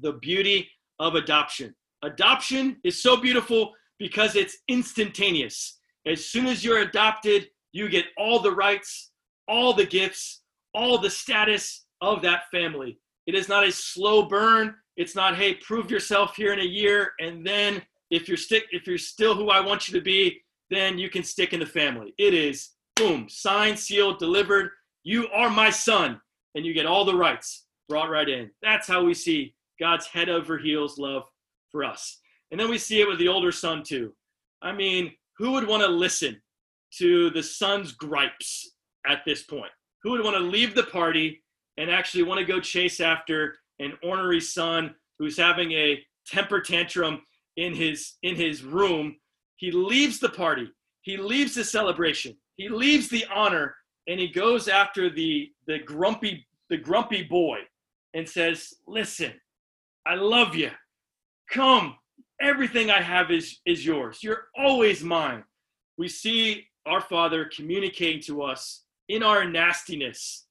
The 0.00 0.14
beauty 0.14 0.68
of 0.98 1.14
adoption. 1.14 1.74
Adoption 2.02 2.78
is 2.84 3.02
so 3.02 3.18
beautiful 3.18 3.72
because 3.98 4.34
it's 4.34 4.56
instantaneous. 4.68 5.78
As 6.06 6.24
soon 6.24 6.46
as 6.46 6.64
you're 6.64 6.80
adopted, 6.80 7.48
you 7.72 7.88
get 7.88 8.06
all 8.16 8.40
the 8.40 8.52
rights, 8.52 9.10
all 9.46 9.74
the 9.74 9.86
gifts, 9.86 10.42
all 10.74 10.98
the 10.98 11.10
status 11.10 11.84
of 12.00 12.22
that 12.22 12.44
family. 12.50 12.98
It 13.26 13.34
is 13.34 13.48
not 13.48 13.64
a 13.64 13.72
slow 13.72 14.26
burn. 14.26 14.74
It's 14.96 15.14
not, 15.14 15.36
hey, 15.36 15.54
prove 15.54 15.90
yourself 15.90 16.36
here 16.36 16.52
in 16.52 16.60
a 16.60 16.64
year, 16.64 17.12
and 17.20 17.46
then 17.46 17.82
if 18.10 18.28
you're 18.28 18.36
stick, 18.36 18.64
if 18.70 18.86
you're 18.86 18.98
still 18.98 19.34
who 19.34 19.50
I 19.50 19.60
want 19.60 19.88
you 19.88 19.98
to 19.98 20.04
be, 20.04 20.40
then 20.70 20.98
you 20.98 21.10
can 21.10 21.22
stick 21.22 21.52
in 21.52 21.60
the 21.60 21.66
family. 21.66 22.14
It 22.18 22.32
is 22.32 22.70
boom, 22.96 23.28
signed, 23.28 23.78
sealed, 23.78 24.18
delivered. 24.18 24.70
You 25.02 25.28
are 25.28 25.50
my 25.50 25.70
son, 25.70 26.20
and 26.54 26.64
you 26.64 26.72
get 26.74 26.86
all 26.86 27.04
the 27.04 27.16
rights 27.16 27.66
brought 27.88 28.10
right 28.10 28.28
in. 28.28 28.50
That's 28.62 28.86
how 28.86 29.04
we 29.04 29.14
see 29.14 29.54
God's 29.80 30.06
head 30.06 30.28
over 30.28 30.58
heels 30.58 30.98
love 30.98 31.24
for 31.70 31.84
us. 31.84 32.20
And 32.50 32.60
then 32.60 32.70
we 32.70 32.78
see 32.78 33.00
it 33.00 33.08
with 33.08 33.18
the 33.18 33.28
older 33.28 33.52
son 33.52 33.82
too. 33.82 34.14
I 34.62 34.72
mean, 34.72 35.12
who 35.36 35.52
would 35.52 35.66
want 35.66 35.82
to 35.82 35.88
listen 35.88 36.40
to 36.98 37.30
the 37.30 37.42
son's 37.42 37.92
gripes 37.92 38.70
at 39.06 39.24
this 39.26 39.42
point? 39.42 39.72
Who 40.02 40.12
would 40.12 40.22
want 40.22 40.36
to 40.36 40.42
leave 40.42 40.74
the 40.74 40.84
party 40.84 41.42
and 41.76 41.90
actually 41.90 42.22
want 42.22 42.38
to 42.38 42.46
go 42.46 42.60
chase 42.60 43.00
after 43.00 43.56
an 43.78 43.92
ornery 44.02 44.40
son 44.40 44.94
who's 45.18 45.36
having 45.36 45.72
a 45.72 46.02
temper 46.26 46.60
tantrum 46.60 47.22
in 47.56 47.74
his 47.74 48.14
in 48.22 48.36
his 48.36 48.62
room? 48.62 49.16
He 49.56 49.70
leaves 49.70 50.18
the 50.18 50.28
party. 50.28 50.70
He 51.02 51.16
leaves 51.16 51.54
the 51.54 51.64
celebration. 51.64 52.36
He 52.56 52.68
leaves 52.68 53.08
the 53.08 53.24
honor 53.34 53.74
and 54.08 54.20
he 54.20 54.28
goes 54.28 54.68
after 54.68 55.10
the 55.10 55.50
the 55.66 55.78
grumpy 55.78 56.46
the 56.70 56.78
grumpy 56.78 57.22
boy 57.22 57.58
and 58.14 58.28
says, 58.28 58.74
"Listen, 58.86 59.32
I 60.06 60.14
love 60.14 60.54
you. 60.54 60.70
Come, 61.50 61.96
everything 62.40 62.90
I 62.90 63.00
have 63.00 63.30
is, 63.30 63.60
is 63.66 63.84
yours. 63.84 64.20
You're 64.22 64.48
always 64.56 65.02
mine. 65.02 65.44
We 65.96 66.08
see 66.08 66.66
our 66.86 67.00
Father 67.00 67.50
communicating 67.54 68.20
to 68.22 68.42
us 68.42 68.84
in 69.08 69.22
our 69.22 69.44
nastiness 69.44 70.46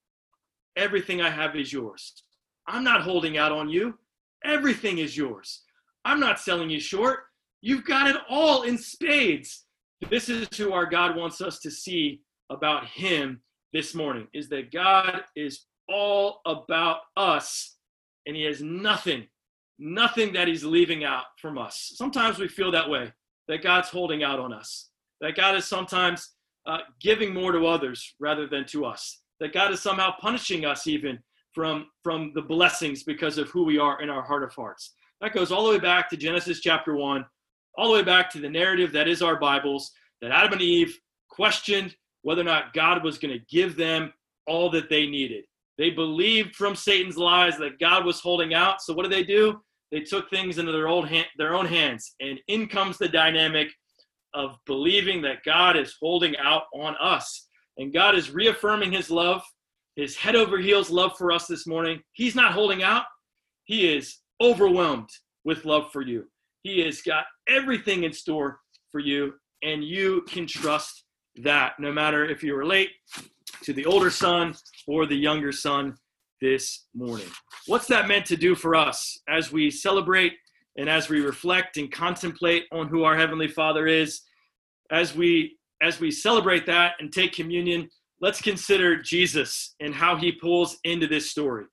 everything 0.75 1.21
I 1.21 1.29
have 1.29 1.55
is 1.55 1.71
yours. 1.71 2.23
I'm 2.67 2.84
not 2.84 3.02
holding 3.02 3.38
out 3.38 3.52
on 3.52 3.69
you. 3.69 3.97
Everything 4.43 4.97
is 4.99 5.15
yours. 5.15 5.63
I'm 6.06 6.19
not 6.19 6.39
selling 6.39 6.69
you 6.69 6.80
short. 6.80 7.19
You've 7.62 7.86
got 7.86 8.08
it 8.08 8.17
all 8.30 8.63
in 8.63 8.78
spades. 8.78 9.65
This 10.10 10.28
is 10.30 10.47
who 10.58 10.73
our 10.73 10.86
God 10.86 11.15
wants 11.15 11.39
us 11.39 11.60
to 11.60 11.71
see 11.71 12.21
about 12.49 12.86
Him 12.88 13.41
this 13.71 13.95
morning 13.95 14.28
is 14.34 14.49
that 14.49 14.71
God 14.71 15.21
is 15.36 15.65
all 15.88 16.41
about 16.45 16.97
us 17.15 17.78
and 18.26 18.36
He 18.36 18.43
has 18.43 18.62
nothing 18.62 19.28
nothing 19.80 20.34
that 20.34 20.47
he's 20.47 20.63
leaving 20.63 21.04
out 21.04 21.26
from 21.38 21.58
us. 21.58 21.91
Sometimes 21.95 22.39
we 22.39 22.47
feel 22.47 22.71
that 22.71 22.89
way, 22.89 23.12
that 23.47 23.63
God's 23.63 23.89
holding 23.89 24.23
out 24.23 24.39
on 24.39 24.54
us, 24.54 24.89
that 25.21 25.36
God 25.36 25.56
is 25.56 25.65
sometimes 25.65 26.32
uh, 26.65 26.80
giving 27.02 27.34
more 27.34 27.52
to 27.52 27.65
others 27.65 28.15
rather 28.19 28.47
than 28.47 28.65
to 28.67 28.86
us, 28.86 29.21
that 29.39 29.54
God 29.54 29.71
is 29.71 29.82
somehow 29.82 30.13
punishing 30.19 30.65
us 30.65 30.88
even 30.88 31.19
from, 31.53 31.87
from 32.03 32.31
the 32.33 32.41
blessings 32.41 33.03
because 33.03 33.37
of 33.37 33.49
who 33.49 33.63
we 33.63 33.77
are 33.77 34.01
in 34.01 34.09
our 34.09 34.21
heart 34.21 34.43
of 34.43 34.53
hearts. 34.53 34.93
That 35.21 35.33
goes 35.33 35.51
all 35.51 35.65
the 35.65 35.71
way 35.71 35.79
back 35.79 36.09
to 36.09 36.17
Genesis 36.17 36.59
chapter 36.59 36.95
1, 36.95 37.25
all 37.77 37.87
the 37.87 37.93
way 37.93 38.03
back 38.03 38.29
to 38.31 38.39
the 38.39 38.49
narrative 38.49 38.91
that 38.93 39.07
is 39.07 39.21
our 39.21 39.39
Bibles, 39.39 39.91
that 40.21 40.31
Adam 40.31 40.53
and 40.53 40.61
Eve 40.61 40.97
questioned 41.29 41.95
whether 42.23 42.41
or 42.41 42.45
not 42.45 42.73
God 42.73 43.03
was 43.03 43.17
going 43.17 43.33
to 43.33 43.45
give 43.49 43.75
them 43.75 44.11
all 44.47 44.69
that 44.71 44.89
they 44.89 45.07
needed. 45.07 45.45
They 45.77 45.89
believed 45.89 46.55
from 46.55 46.75
Satan's 46.75 47.17
lies 47.17 47.57
that 47.57 47.79
God 47.79 48.05
was 48.05 48.19
holding 48.19 48.53
out. 48.53 48.81
So 48.81 48.93
what 48.93 49.03
did 49.03 49.11
they 49.11 49.23
do? 49.23 49.61
They 49.91 50.01
took 50.01 50.29
things 50.29 50.57
into 50.57 50.71
their 50.71 50.87
own 50.87 51.05
hand, 51.07 51.27
their 51.37 51.53
own 51.53 51.65
hands, 51.65 52.15
and 52.19 52.39
in 52.47 52.67
comes 52.67 52.97
the 52.97 53.07
dynamic 53.07 53.69
of 54.33 54.57
believing 54.65 55.21
that 55.21 55.43
God 55.45 55.77
is 55.77 55.95
holding 55.99 56.35
out 56.37 56.63
on 56.73 56.95
us. 56.99 57.47
And 57.77 57.93
God 57.93 58.15
is 58.15 58.31
reaffirming 58.31 58.91
his 58.91 59.09
love, 59.11 59.43
his 59.95 60.15
head 60.15 60.36
over 60.36 60.58
heels 60.58 60.89
love 60.89 61.17
for 61.17 61.32
us 61.32 61.47
this 61.47 61.67
morning. 61.67 62.01
He's 62.13 62.36
not 62.36 62.53
holding 62.53 62.84
out, 62.84 63.06
he 63.65 63.93
is 63.93 64.17
overwhelmed 64.41 65.10
with 65.45 65.65
love 65.65 65.91
for 65.91 66.01
you. 66.01 66.25
He 66.63 66.79
has 66.82 67.01
got 67.01 67.25
everything 67.47 68.03
in 68.03 68.13
store 68.13 68.60
for 68.91 68.99
you, 68.99 69.34
and 69.62 69.84
you 69.84 70.23
can 70.27 70.47
trust 70.47 71.03
that 71.38 71.73
no 71.79 71.91
matter 71.91 72.25
if 72.25 72.43
you 72.43 72.56
relate 72.56 72.89
to 73.63 73.73
the 73.73 73.86
older 73.86 74.10
son 74.10 74.53
or 74.88 75.06
the 75.06 75.15
younger 75.15 75.51
son 75.51 75.95
this 76.41 76.86
morning. 76.93 77.27
What's 77.67 77.88
that 77.88 78.08
meant 78.08 78.25
to 78.27 78.36
do 78.36 78.56
for 78.56 78.75
us 78.75 79.19
as 79.29 79.51
we 79.51 79.71
celebrate 79.71 80.34
and 80.77 80.89
as 80.89 81.10
we 81.10 81.21
reflect 81.21 81.77
and 81.77 81.91
contemplate 81.91 82.65
on 82.71 82.88
who 82.88 83.03
our 83.03 83.17
heavenly 83.17 83.47
Father 83.47 83.88
is? 83.88 84.21
As 84.91 85.15
we 85.15 85.58
as 85.82 85.99
we 85.99 86.12
celebrate 86.12 86.65
that 86.65 86.93
and 86.99 87.12
take 87.12 87.34
communion, 87.34 87.89
let's 88.23 88.41
consider 88.41 88.95
Jesus 88.95 89.75
and 89.81 89.93
how 89.93 90.15
he 90.15 90.31
pulls 90.31 90.77
into 90.86 91.05
this 91.07 91.29
story. 91.29 91.65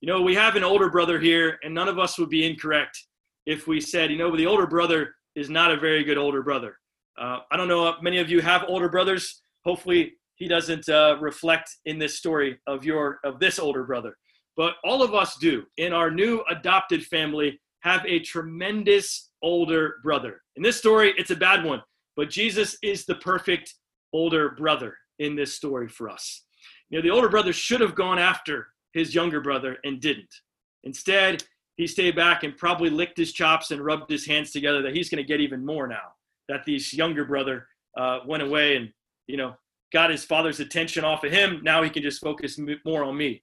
You 0.00 0.08
know, 0.08 0.22
we 0.22 0.34
have 0.36 0.56
an 0.56 0.64
older 0.64 0.88
brother 0.88 1.20
here, 1.20 1.58
and 1.62 1.74
none 1.74 1.86
of 1.86 1.98
us 1.98 2.18
would 2.18 2.30
be 2.30 2.46
incorrect 2.46 2.98
if 3.44 3.66
we 3.66 3.78
said, 3.78 4.10
you 4.10 4.16
know, 4.16 4.34
the 4.34 4.46
older 4.46 4.66
brother 4.66 5.14
is 5.36 5.50
not 5.50 5.70
a 5.70 5.76
very 5.76 6.02
good 6.02 6.16
older 6.16 6.42
brother. 6.42 6.78
Uh, 7.20 7.40
I 7.50 7.58
don't 7.58 7.68
know, 7.68 7.94
many 8.00 8.20
of 8.20 8.30
you 8.30 8.40
have 8.40 8.64
older 8.68 8.88
brothers. 8.88 9.42
Hopefully, 9.66 10.14
he 10.36 10.48
doesn't 10.48 10.88
uh, 10.88 11.18
reflect 11.20 11.68
in 11.84 11.98
this 11.98 12.16
story 12.16 12.58
of 12.66 12.86
your 12.86 13.18
of 13.22 13.38
this 13.38 13.58
older 13.58 13.84
brother. 13.84 14.16
But 14.56 14.76
all 14.84 15.02
of 15.02 15.14
us 15.14 15.36
do 15.36 15.64
in 15.76 15.92
our 15.92 16.10
new 16.10 16.42
adopted 16.48 17.04
family 17.04 17.60
have 17.80 18.02
a 18.06 18.20
tremendous 18.20 19.30
older 19.42 19.96
brother. 20.02 20.40
In 20.56 20.62
this 20.62 20.78
story, 20.78 21.12
it's 21.18 21.32
a 21.32 21.36
bad 21.36 21.64
one, 21.64 21.82
but 22.16 22.30
Jesus 22.30 22.78
is 22.82 23.04
the 23.04 23.16
perfect 23.16 23.74
older 24.14 24.50
brother 24.50 24.96
in 25.18 25.36
this 25.36 25.54
story 25.54 25.88
for 25.88 26.08
us. 26.08 26.44
You 26.90 26.98
know, 26.98 27.02
the 27.02 27.14
older 27.14 27.28
brother 27.28 27.52
should 27.52 27.80
have 27.80 27.94
gone 27.94 28.18
after 28.18 28.68
his 28.92 29.14
younger 29.14 29.40
brother 29.40 29.76
and 29.84 30.00
didn't. 30.00 30.34
Instead, 30.84 31.44
he 31.76 31.86
stayed 31.86 32.16
back 32.16 32.42
and 32.42 32.56
probably 32.56 32.90
licked 32.90 33.18
his 33.18 33.32
chops 33.32 33.70
and 33.70 33.84
rubbed 33.84 34.10
his 34.10 34.26
hands 34.26 34.50
together 34.50 34.82
that 34.82 34.94
he's 34.94 35.08
going 35.08 35.22
to 35.22 35.28
get 35.28 35.40
even 35.40 35.64
more 35.64 35.86
now 35.86 36.14
that 36.48 36.64
this 36.66 36.92
younger 36.92 37.24
brother 37.24 37.68
uh, 37.96 38.20
went 38.26 38.42
away 38.42 38.76
and 38.76 38.90
you 39.26 39.36
know 39.36 39.54
got 39.92 40.10
his 40.10 40.24
father's 40.24 40.60
attention 40.60 41.04
off 41.04 41.24
of 41.24 41.32
him. 41.32 41.60
Now 41.62 41.82
he 41.82 41.90
can 41.90 42.02
just 42.02 42.20
focus 42.20 42.58
more 42.84 43.04
on 43.04 43.16
me. 43.16 43.42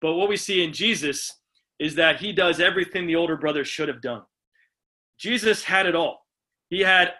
But 0.00 0.14
what 0.14 0.28
we 0.28 0.36
see 0.36 0.62
in 0.62 0.72
Jesus 0.72 1.32
is 1.78 1.94
that 1.96 2.20
he 2.20 2.32
does 2.32 2.60
everything 2.60 3.06
the 3.06 3.16
older 3.16 3.36
brother 3.36 3.64
should 3.64 3.88
have 3.88 4.00
done. 4.00 4.22
Jesus 5.18 5.64
had 5.64 5.86
it 5.86 5.96
all. 5.96 6.26
He 6.68 6.80
had 6.80 7.12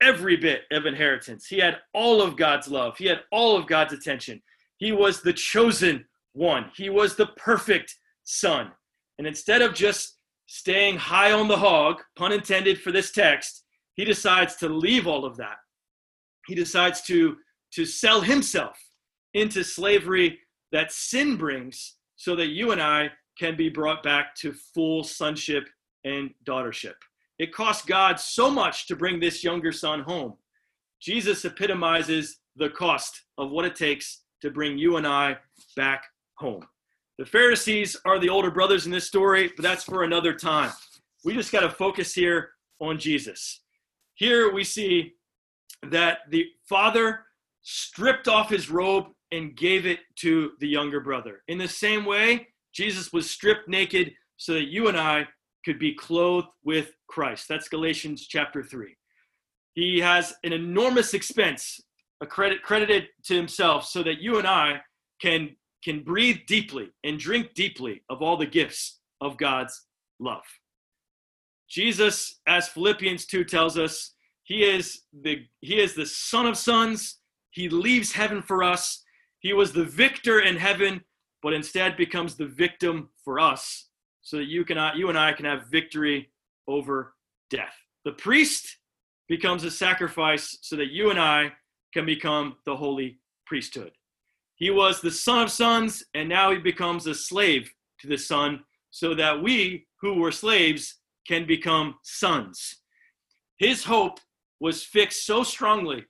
every 0.00 0.36
bit 0.36 0.62
of 0.70 0.86
inheritance. 0.86 1.46
He 1.46 1.58
had 1.58 1.78
all 1.92 2.22
of 2.22 2.36
God's 2.36 2.68
love. 2.68 2.96
He 2.96 3.06
had 3.06 3.20
all 3.30 3.56
of 3.56 3.66
God's 3.66 3.92
attention. 3.92 4.42
He 4.78 4.92
was 4.92 5.22
the 5.22 5.32
chosen 5.32 6.04
one. 6.32 6.70
He 6.74 6.88
was 6.90 7.16
the 7.16 7.26
perfect 7.36 7.94
son. 8.24 8.70
And 9.18 9.26
instead 9.26 9.62
of 9.62 9.74
just 9.74 10.16
staying 10.46 10.96
high 10.96 11.32
on 11.32 11.48
the 11.48 11.56
hog, 11.56 12.02
pun 12.16 12.32
intended 12.32 12.80
for 12.80 12.92
this 12.92 13.12
text, 13.12 13.64
he 13.94 14.04
decides 14.04 14.56
to 14.56 14.68
leave 14.68 15.06
all 15.06 15.24
of 15.24 15.36
that. 15.36 15.56
He 16.46 16.54
decides 16.54 17.02
to, 17.02 17.36
to 17.74 17.84
sell 17.84 18.20
himself 18.20 18.78
into 19.34 19.62
slavery 19.62 20.38
that 20.72 20.92
sin 20.92 21.36
brings 21.36 21.96
so 22.16 22.34
that 22.36 22.48
you 22.48 22.72
and 22.72 22.80
I 22.80 23.10
can 23.38 23.56
be 23.56 23.68
brought 23.68 24.02
back 24.02 24.34
to 24.36 24.52
full 24.52 25.04
sonship 25.04 25.68
and 26.04 26.30
daughtership. 26.44 26.94
It 27.40 27.54
cost 27.54 27.86
God 27.86 28.20
so 28.20 28.50
much 28.50 28.86
to 28.88 28.94
bring 28.94 29.18
this 29.18 29.42
younger 29.42 29.72
son 29.72 30.00
home. 30.00 30.34
Jesus 31.00 31.46
epitomizes 31.46 32.40
the 32.56 32.68
cost 32.68 33.22
of 33.38 33.50
what 33.50 33.64
it 33.64 33.74
takes 33.74 34.24
to 34.42 34.50
bring 34.50 34.76
you 34.76 34.98
and 34.98 35.06
I 35.06 35.38
back 35.74 36.04
home. 36.34 36.66
The 37.16 37.24
Pharisees 37.24 37.96
are 38.04 38.18
the 38.18 38.28
older 38.28 38.50
brothers 38.50 38.84
in 38.84 38.92
this 38.92 39.06
story, 39.06 39.50
but 39.56 39.62
that's 39.62 39.84
for 39.84 40.02
another 40.02 40.34
time. 40.34 40.70
We 41.24 41.32
just 41.32 41.50
got 41.50 41.60
to 41.60 41.70
focus 41.70 42.12
here 42.12 42.50
on 42.78 42.98
Jesus. 42.98 43.62
Here 44.16 44.52
we 44.52 44.62
see 44.62 45.14
that 45.88 46.18
the 46.28 46.44
father 46.68 47.20
stripped 47.62 48.28
off 48.28 48.50
his 48.50 48.68
robe 48.68 49.06
and 49.32 49.56
gave 49.56 49.86
it 49.86 50.00
to 50.16 50.52
the 50.60 50.68
younger 50.68 51.00
brother. 51.00 51.42
In 51.48 51.56
the 51.56 51.68
same 51.68 52.04
way, 52.04 52.48
Jesus 52.74 53.14
was 53.14 53.30
stripped 53.30 53.66
naked 53.66 54.12
so 54.36 54.52
that 54.52 54.68
you 54.68 54.88
and 54.88 54.98
I 54.98 55.26
could 55.64 55.78
be 55.78 55.94
clothed 55.94 56.48
with 56.64 56.92
Christ. 57.08 57.46
That's 57.48 57.68
Galatians 57.68 58.26
chapter 58.26 58.62
3. 58.62 58.96
He 59.74 60.00
has 60.00 60.34
an 60.44 60.52
enormous 60.52 61.14
expense 61.14 61.80
accredit, 62.20 62.62
credited 62.62 63.08
to 63.24 63.34
himself 63.34 63.86
so 63.86 64.02
that 64.02 64.20
you 64.20 64.38
and 64.38 64.46
I 64.46 64.80
can 65.20 65.56
can 65.82 66.02
breathe 66.02 66.40
deeply 66.46 66.90
and 67.04 67.18
drink 67.18 67.54
deeply 67.54 68.02
of 68.10 68.20
all 68.20 68.36
the 68.36 68.46
gifts 68.46 69.00
of 69.22 69.38
God's 69.38 69.86
love. 70.18 70.44
Jesus, 71.70 72.40
as 72.46 72.68
Philippians 72.68 73.24
2 73.26 73.44
tells 73.44 73.78
us, 73.78 74.14
he 74.44 74.64
is 74.64 75.02
the 75.22 75.46
he 75.60 75.78
is 75.80 75.94
the 75.94 76.06
son 76.06 76.46
of 76.46 76.58
sons. 76.58 77.18
He 77.50 77.68
leaves 77.68 78.12
heaven 78.12 78.42
for 78.42 78.62
us. 78.62 79.02
He 79.38 79.52
was 79.52 79.72
the 79.72 79.84
victor 79.84 80.40
in 80.40 80.56
heaven, 80.56 81.02
but 81.42 81.52
instead 81.52 81.96
becomes 81.96 82.36
the 82.36 82.46
victim 82.46 83.10
for 83.24 83.40
us, 83.40 83.89
so 84.22 84.36
that 84.36 84.48
you 84.48 84.64
cannot 84.64 84.94
uh, 84.94 84.98
you 84.98 85.08
and 85.08 85.18
I 85.18 85.32
can 85.32 85.44
have 85.44 85.66
victory 85.70 86.30
over 86.68 87.14
death. 87.50 87.74
The 88.04 88.12
priest 88.12 88.78
becomes 89.28 89.64
a 89.64 89.70
sacrifice 89.70 90.58
so 90.62 90.76
that 90.76 90.90
you 90.90 91.10
and 91.10 91.20
I 91.20 91.52
can 91.92 92.06
become 92.06 92.56
the 92.64 92.76
holy 92.76 93.18
priesthood. 93.46 93.92
He 94.56 94.70
was 94.70 95.00
the 95.00 95.10
son 95.10 95.42
of 95.42 95.50
sons, 95.50 96.04
and 96.14 96.28
now 96.28 96.52
he 96.52 96.58
becomes 96.58 97.06
a 97.06 97.14
slave 97.14 97.70
to 98.00 98.08
the 98.08 98.18
son, 98.18 98.60
so 98.90 99.14
that 99.14 99.42
we 99.42 99.86
who 100.00 100.14
were 100.14 100.32
slaves 100.32 100.96
can 101.26 101.46
become 101.46 101.94
sons. 102.02 102.76
His 103.58 103.84
hope 103.84 104.20
was 104.60 104.84
fixed 104.84 105.26
so 105.26 105.42
strongly 105.42 106.04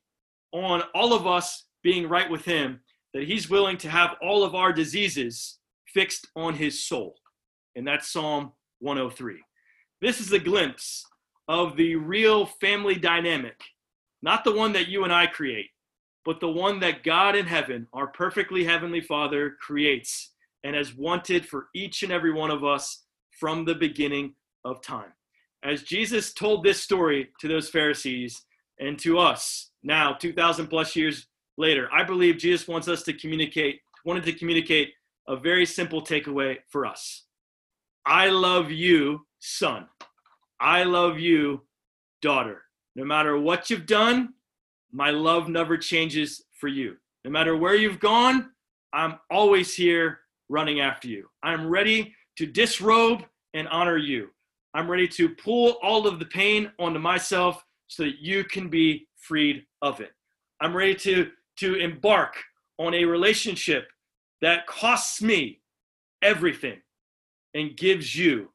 on 0.52 0.82
all 0.94 1.12
of 1.12 1.26
us 1.26 1.66
being 1.82 2.08
right 2.08 2.28
with 2.30 2.44
him 2.44 2.80
that 3.14 3.24
he's 3.24 3.50
willing 3.50 3.76
to 3.78 3.88
have 3.88 4.16
all 4.22 4.44
of 4.44 4.54
our 4.54 4.72
diseases 4.72 5.58
fixed 5.86 6.28
on 6.36 6.54
his 6.54 6.84
soul. 6.84 7.16
And 7.76 7.86
that's 7.86 8.12
Psalm 8.12 8.52
103. 8.80 9.40
This 10.00 10.20
is 10.20 10.32
a 10.32 10.38
glimpse 10.38 11.04
of 11.48 11.76
the 11.76 11.96
real 11.96 12.46
family 12.46 12.94
dynamic, 12.94 13.60
not 14.22 14.44
the 14.44 14.52
one 14.54 14.72
that 14.72 14.88
you 14.88 15.04
and 15.04 15.12
I 15.12 15.26
create, 15.26 15.66
but 16.24 16.40
the 16.40 16.48
one 16.48 16.80
that 16.80 17.02
God 17.02 17.36
in 17.36 17.46
heaven, 17.46 17.86
our 17.92 18.06
perfectly 18.06 18.64
heavenly 18.64 19.00
Father, 19.00 19.56
creates 19.60 20.32
and 20.64 20.76
has 20.76 20.94
wanted 20.94 21.46
for 21.46 21.68
each 21.74 22.02
and 22.02 22.12
every 22.12 22.32
one 22.32 22.50
of 22.50 22.64
us 22.64 23.04
from 23.38 23.64
the 23.64 23.74
beginning 23.74 24.34
of 24.64 24.82
time. 24.82 25.12
As 25.64 25.82
Jesus 25.82 26.32
told 26.32 26.64
this 26.64 26.82
story 26.82 27.30
to 27.40 27.48
those 27.48 27.68
Pharisees 27.68 28.42
and 28.78 28.98
to 29.00 29.18
us 29.18 29.70
now, 29.82 30.12
2,000 30.12 30.68
plus 30.68 30.96
years 30.96 31.26
later, 31.56 31.88
I 31.92 32.04
believe 32.04 32.38
Jesus 32.38 32.68
wants 32.68 32.88
us 32.88 33.02
to 33.04 33.12
communicate, 33.12 33.80
wanted 34.04 34.24
to 34.24 34.32
communicate 34.32 34.92
a 35.28 35.36
very 35.36 35.66
simple 35.66 36.02
takeaway 36.02 36.56
for 36.70 36.86
us. 36.86 37.24
I 38.06 38.28
love 38.28 38.70
you, 38.70 39.26
son. 39.38 39.86
I 40.58 40.84
love 40.84 41.18
you, 41.18 41.62
daughter. 42.22 42.62
No 42.96 43.04
matter 43.04 43.38
what 43.38 43.70
you've 43.70 43.86
done, 43.86 44.34
my 44.92 45.10
love 45.10 45.48
never 45.48 45.76
changes 45.76 46.42
for 46.58 46.68
you. 46.68 46.96
No 47.24 47.30
matter 47.30 47.56
where 47.56 47.74
you've 47.74 48.00
gone, 48.00 48.50
I'm 48.92 49.18
always 49.30 49.74
here 49.74 50.20
running 50.48 50.80
after 50.80 51.08
you. 51.08 51.28
I'm 51.42 51.68
ready 51.68 52.14
to 52.36 52.46
disrobe 52.46 53.24
and 53.54 53.68
honor 53.68 53.96
you. 53.96 54.30
I'm 54.74 54.90
ready 54.90 55.08
to 55.08 55.28
pull 55.30 55.78
all 55.82 56.06
of 56.06 56.18
the 56.18 56.26
pain 56.26 56.70
onto 56.78 56.98
myself 56.98 57.64
so 57.88 58.04
that 58.04 58.20
you 58.20 58.44
can 58.44 58.68
be 58.68 59.06
freed 59.16 59.64
of 59.82 60.00
it. 60.00 60.12
I'm 60.60 60.76
ready 60.76 60.94
to, 60.96 61.30
to 61.58 61.74
embark 61.76 62.34
on 62.78 62.94
a 62.94 63.04
relationship 63.04 63.88
that 64.40 64.66
costs 64.66 65.20
me 65.20 65.60
everything 66.22 66.78
and 67.54 67.76
gives 67.76 68.14
you 68.16 68.50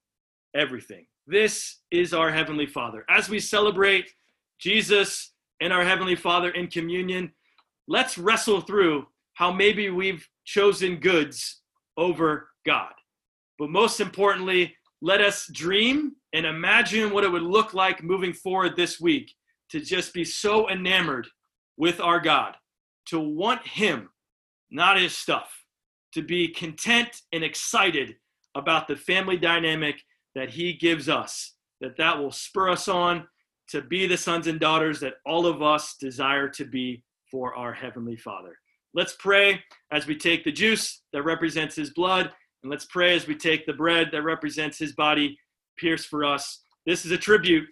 everything. 0.56 1.06
This 1.28 1.80
is 1.92 2.14
our 2.14 2.32
Heavenly 2.32 2.66
Father. 2.66 3.04
As 3.10 3.30
we 3.30 3.40
celebrate 3.40 4.12
Jesus 4.60 5.34
and 5.62 5.74
our 5.74 5.84
Heavenly 5.84 6.16
Father 6.16 6.52
in 6.52 6.68
communion, 6.68 7.32
let's 7.88 8.18
wrestle 8.18 8.62
through 8.62 9.08
how 9.34 9.52
maybe 9.52 9.90
we've 9.90 10.28
chosen 10.46 10.98
goods 10.98 11.62
over 11.98 12.50
God. 12.66 12.94
But 13.58 13.70
most 13.70 14.00
importantly, 14.00 14.76
let 15.02 15.22
us 15.22 15.50
dream 15.52 16.14
and 16.34 16.46
imagine 16.46 17.12
what 17.12 17.24
it 17.24 17.32
would 17.32 17.42
look 17.42 17.74
like 17.74 18.04
moving 18.04 18.34
forward 18.34 18.76
this 18.76 19.00
week 19.00 19.34
to 19.70 19.80
just 19.80 20.14
be 20.14 20.24
so 20.24 20.70
enamored 20.70 21.28
with 21.78 22.00
our 22.00 22.20
God, 22.20 22.56
to 23.08 23.20
want 23.20 23.66
Him, 23.68 24.10
not 24.72 25.00
His 25.00 25.18
stuff, 25.18 25.50
to 26.14 26.22
be 26.22 26.48
content 26.48 27.22
and 27.34 27.44
excited 27.44 28.16
about 28.56 28.88
the 28.88 28.96
family 28.96 29.38
dynamic 29.38 30.02
that 30.34 30.50
He 30.50 30.74
gives 30.74 31.10
us, 31.10 31.54
that 31.82 31.98
that 31.98 32.18
will 32.18 32.32
spur 32.32 32.70
us 32.70 32.88
on 32.88 33.28
to 33.70 33.82
be 33.82 34.08
the 34.08 34.18
sons 34.18 34.48
and 34.48 34.60
daughters 34.60 35.00
that 35.00 35.16
all 35.26 35.46
of 35.46 35.62
us 35.62 35.96
desire 36.00 36.48
to 36.50 36.66
be 36.66 37.04
for 37.32 37.56
our 37.56 37.74
Heavenly 37.74 38.16
Father. 38.16 38.56
Let's 38.94 39.16
pray 39.20 39.62
as 39.92 40.08
we 40.08 40.16
take 40.16 40.44
the 40.44 40.52
juice 40.52 41.02
that 41.12 41.24
represents 41.24 41.76
His 41.76 41.90
blood, 41.92 42.32
and 42.64 42.72
let's 42.72 42.86
pray 42.86 43.16
as 43.16 43.28
we 43.28 43.36
take 43.36 43.66
the 43.66 43.74
bread 43.74 44.10
that 44.12 44.24
represents 44.24 44.78
His 44.78 44.94
body 44.94 45.38
pierced 45.78 46.08
for 46.08 46.24
us. 46.24 46.62
This 46.86 47.06
is 47.06 47.12
a 47.12 47.18
tribute 47.18 47.68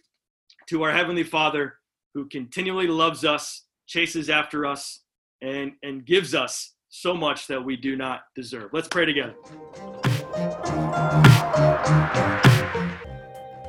to 0.70 0.84
our 0.84 0.92
Heavenly 0.92 1.24
Father 1.24 1.76
who 2.14 2.28
continually 2.28 2.88
loves 2.88 3.24
us, 3.24 3.66
chases 3.88 4.30
after 4.30 4.66
us, 4.66 5.02
and, 5.42 5.74
and 5.84 6.06
gives 6.06 6.36
us 6.36 6.74
so 6.90 7.14
much 7.14 7.48
that 7.48 7.64
we 7.64 7.76
do 7.76 7.96
not 7.96 8.22
deserve. 8.36 8.70
Let's 8.72 8.88
pray 8.88 9.06
together. 9.06 9.34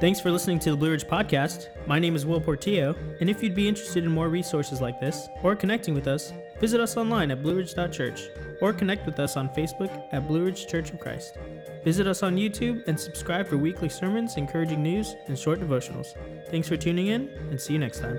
Thanks 0.01 0.21
for 0.21 0.31
listening 0.31 0.59
to 0.61 0.71
the 0.71 0.77
Blue 0.77 0.91
Ridge 0.91 1.07
Podcast. 1.07 1.69
My 1.87 1.99
name 1.99 2.15
is 2.15 2.27
Will 2.27 2.41
Portillo, 2.41 2.95
and 3.21 3.31
if 3.31 3.43
you'd 3.43 3.55
be 3.55 3.69
interested 3.69 4.05
in 4.05 4.11
more 4.11 4.29
resources 4.29 4.81
like 4.81 5.01
this 5.01 5.29
or 5.43 5.57
connecting 5.57 5.95
with 5.95 6.07
us, 6.07 6.33
visit 6.61 6.81
us 6.81 6.97
online 6.97 7.31
at 7.31 7.43
blueridge.church 7.43 8.29
or 8.61 8.73
connect 8.73 9.07
with 9.07 9.19
us 9.19 9.37
on 9.37 9.49
Facebook 9.49 9.91
at 10.13 10.29
Blue 10.29 10.45
Ridge 10.45 10.67
Church 10.67 10.91
of 10.91 11.01
Christ. 11.01 11.39
Visit 11.85 12.07
us 12.07 12.23
on 12.23 12.37
YouTube 12.37 12.87
and 12.87 12.99
subscribe 12.99 13.47
for 13.47 13.57
weekly 13.57 13.89
sermons, 13.89 14.37
encouraging 14.37 14.83
news, 14.83 15.17
and 15.27 15.39
short 15.39 15.61
devotionals. 15.61 16.09
Thanks 16.51 16.69
for 16.69 16.77
tuning 16.77 17.07
in, 17.09 17.29
and 17.51 17.61
see 17.61 17.73
you 17.73 17.79
next 17.79 18.01
time. 18.01 18.19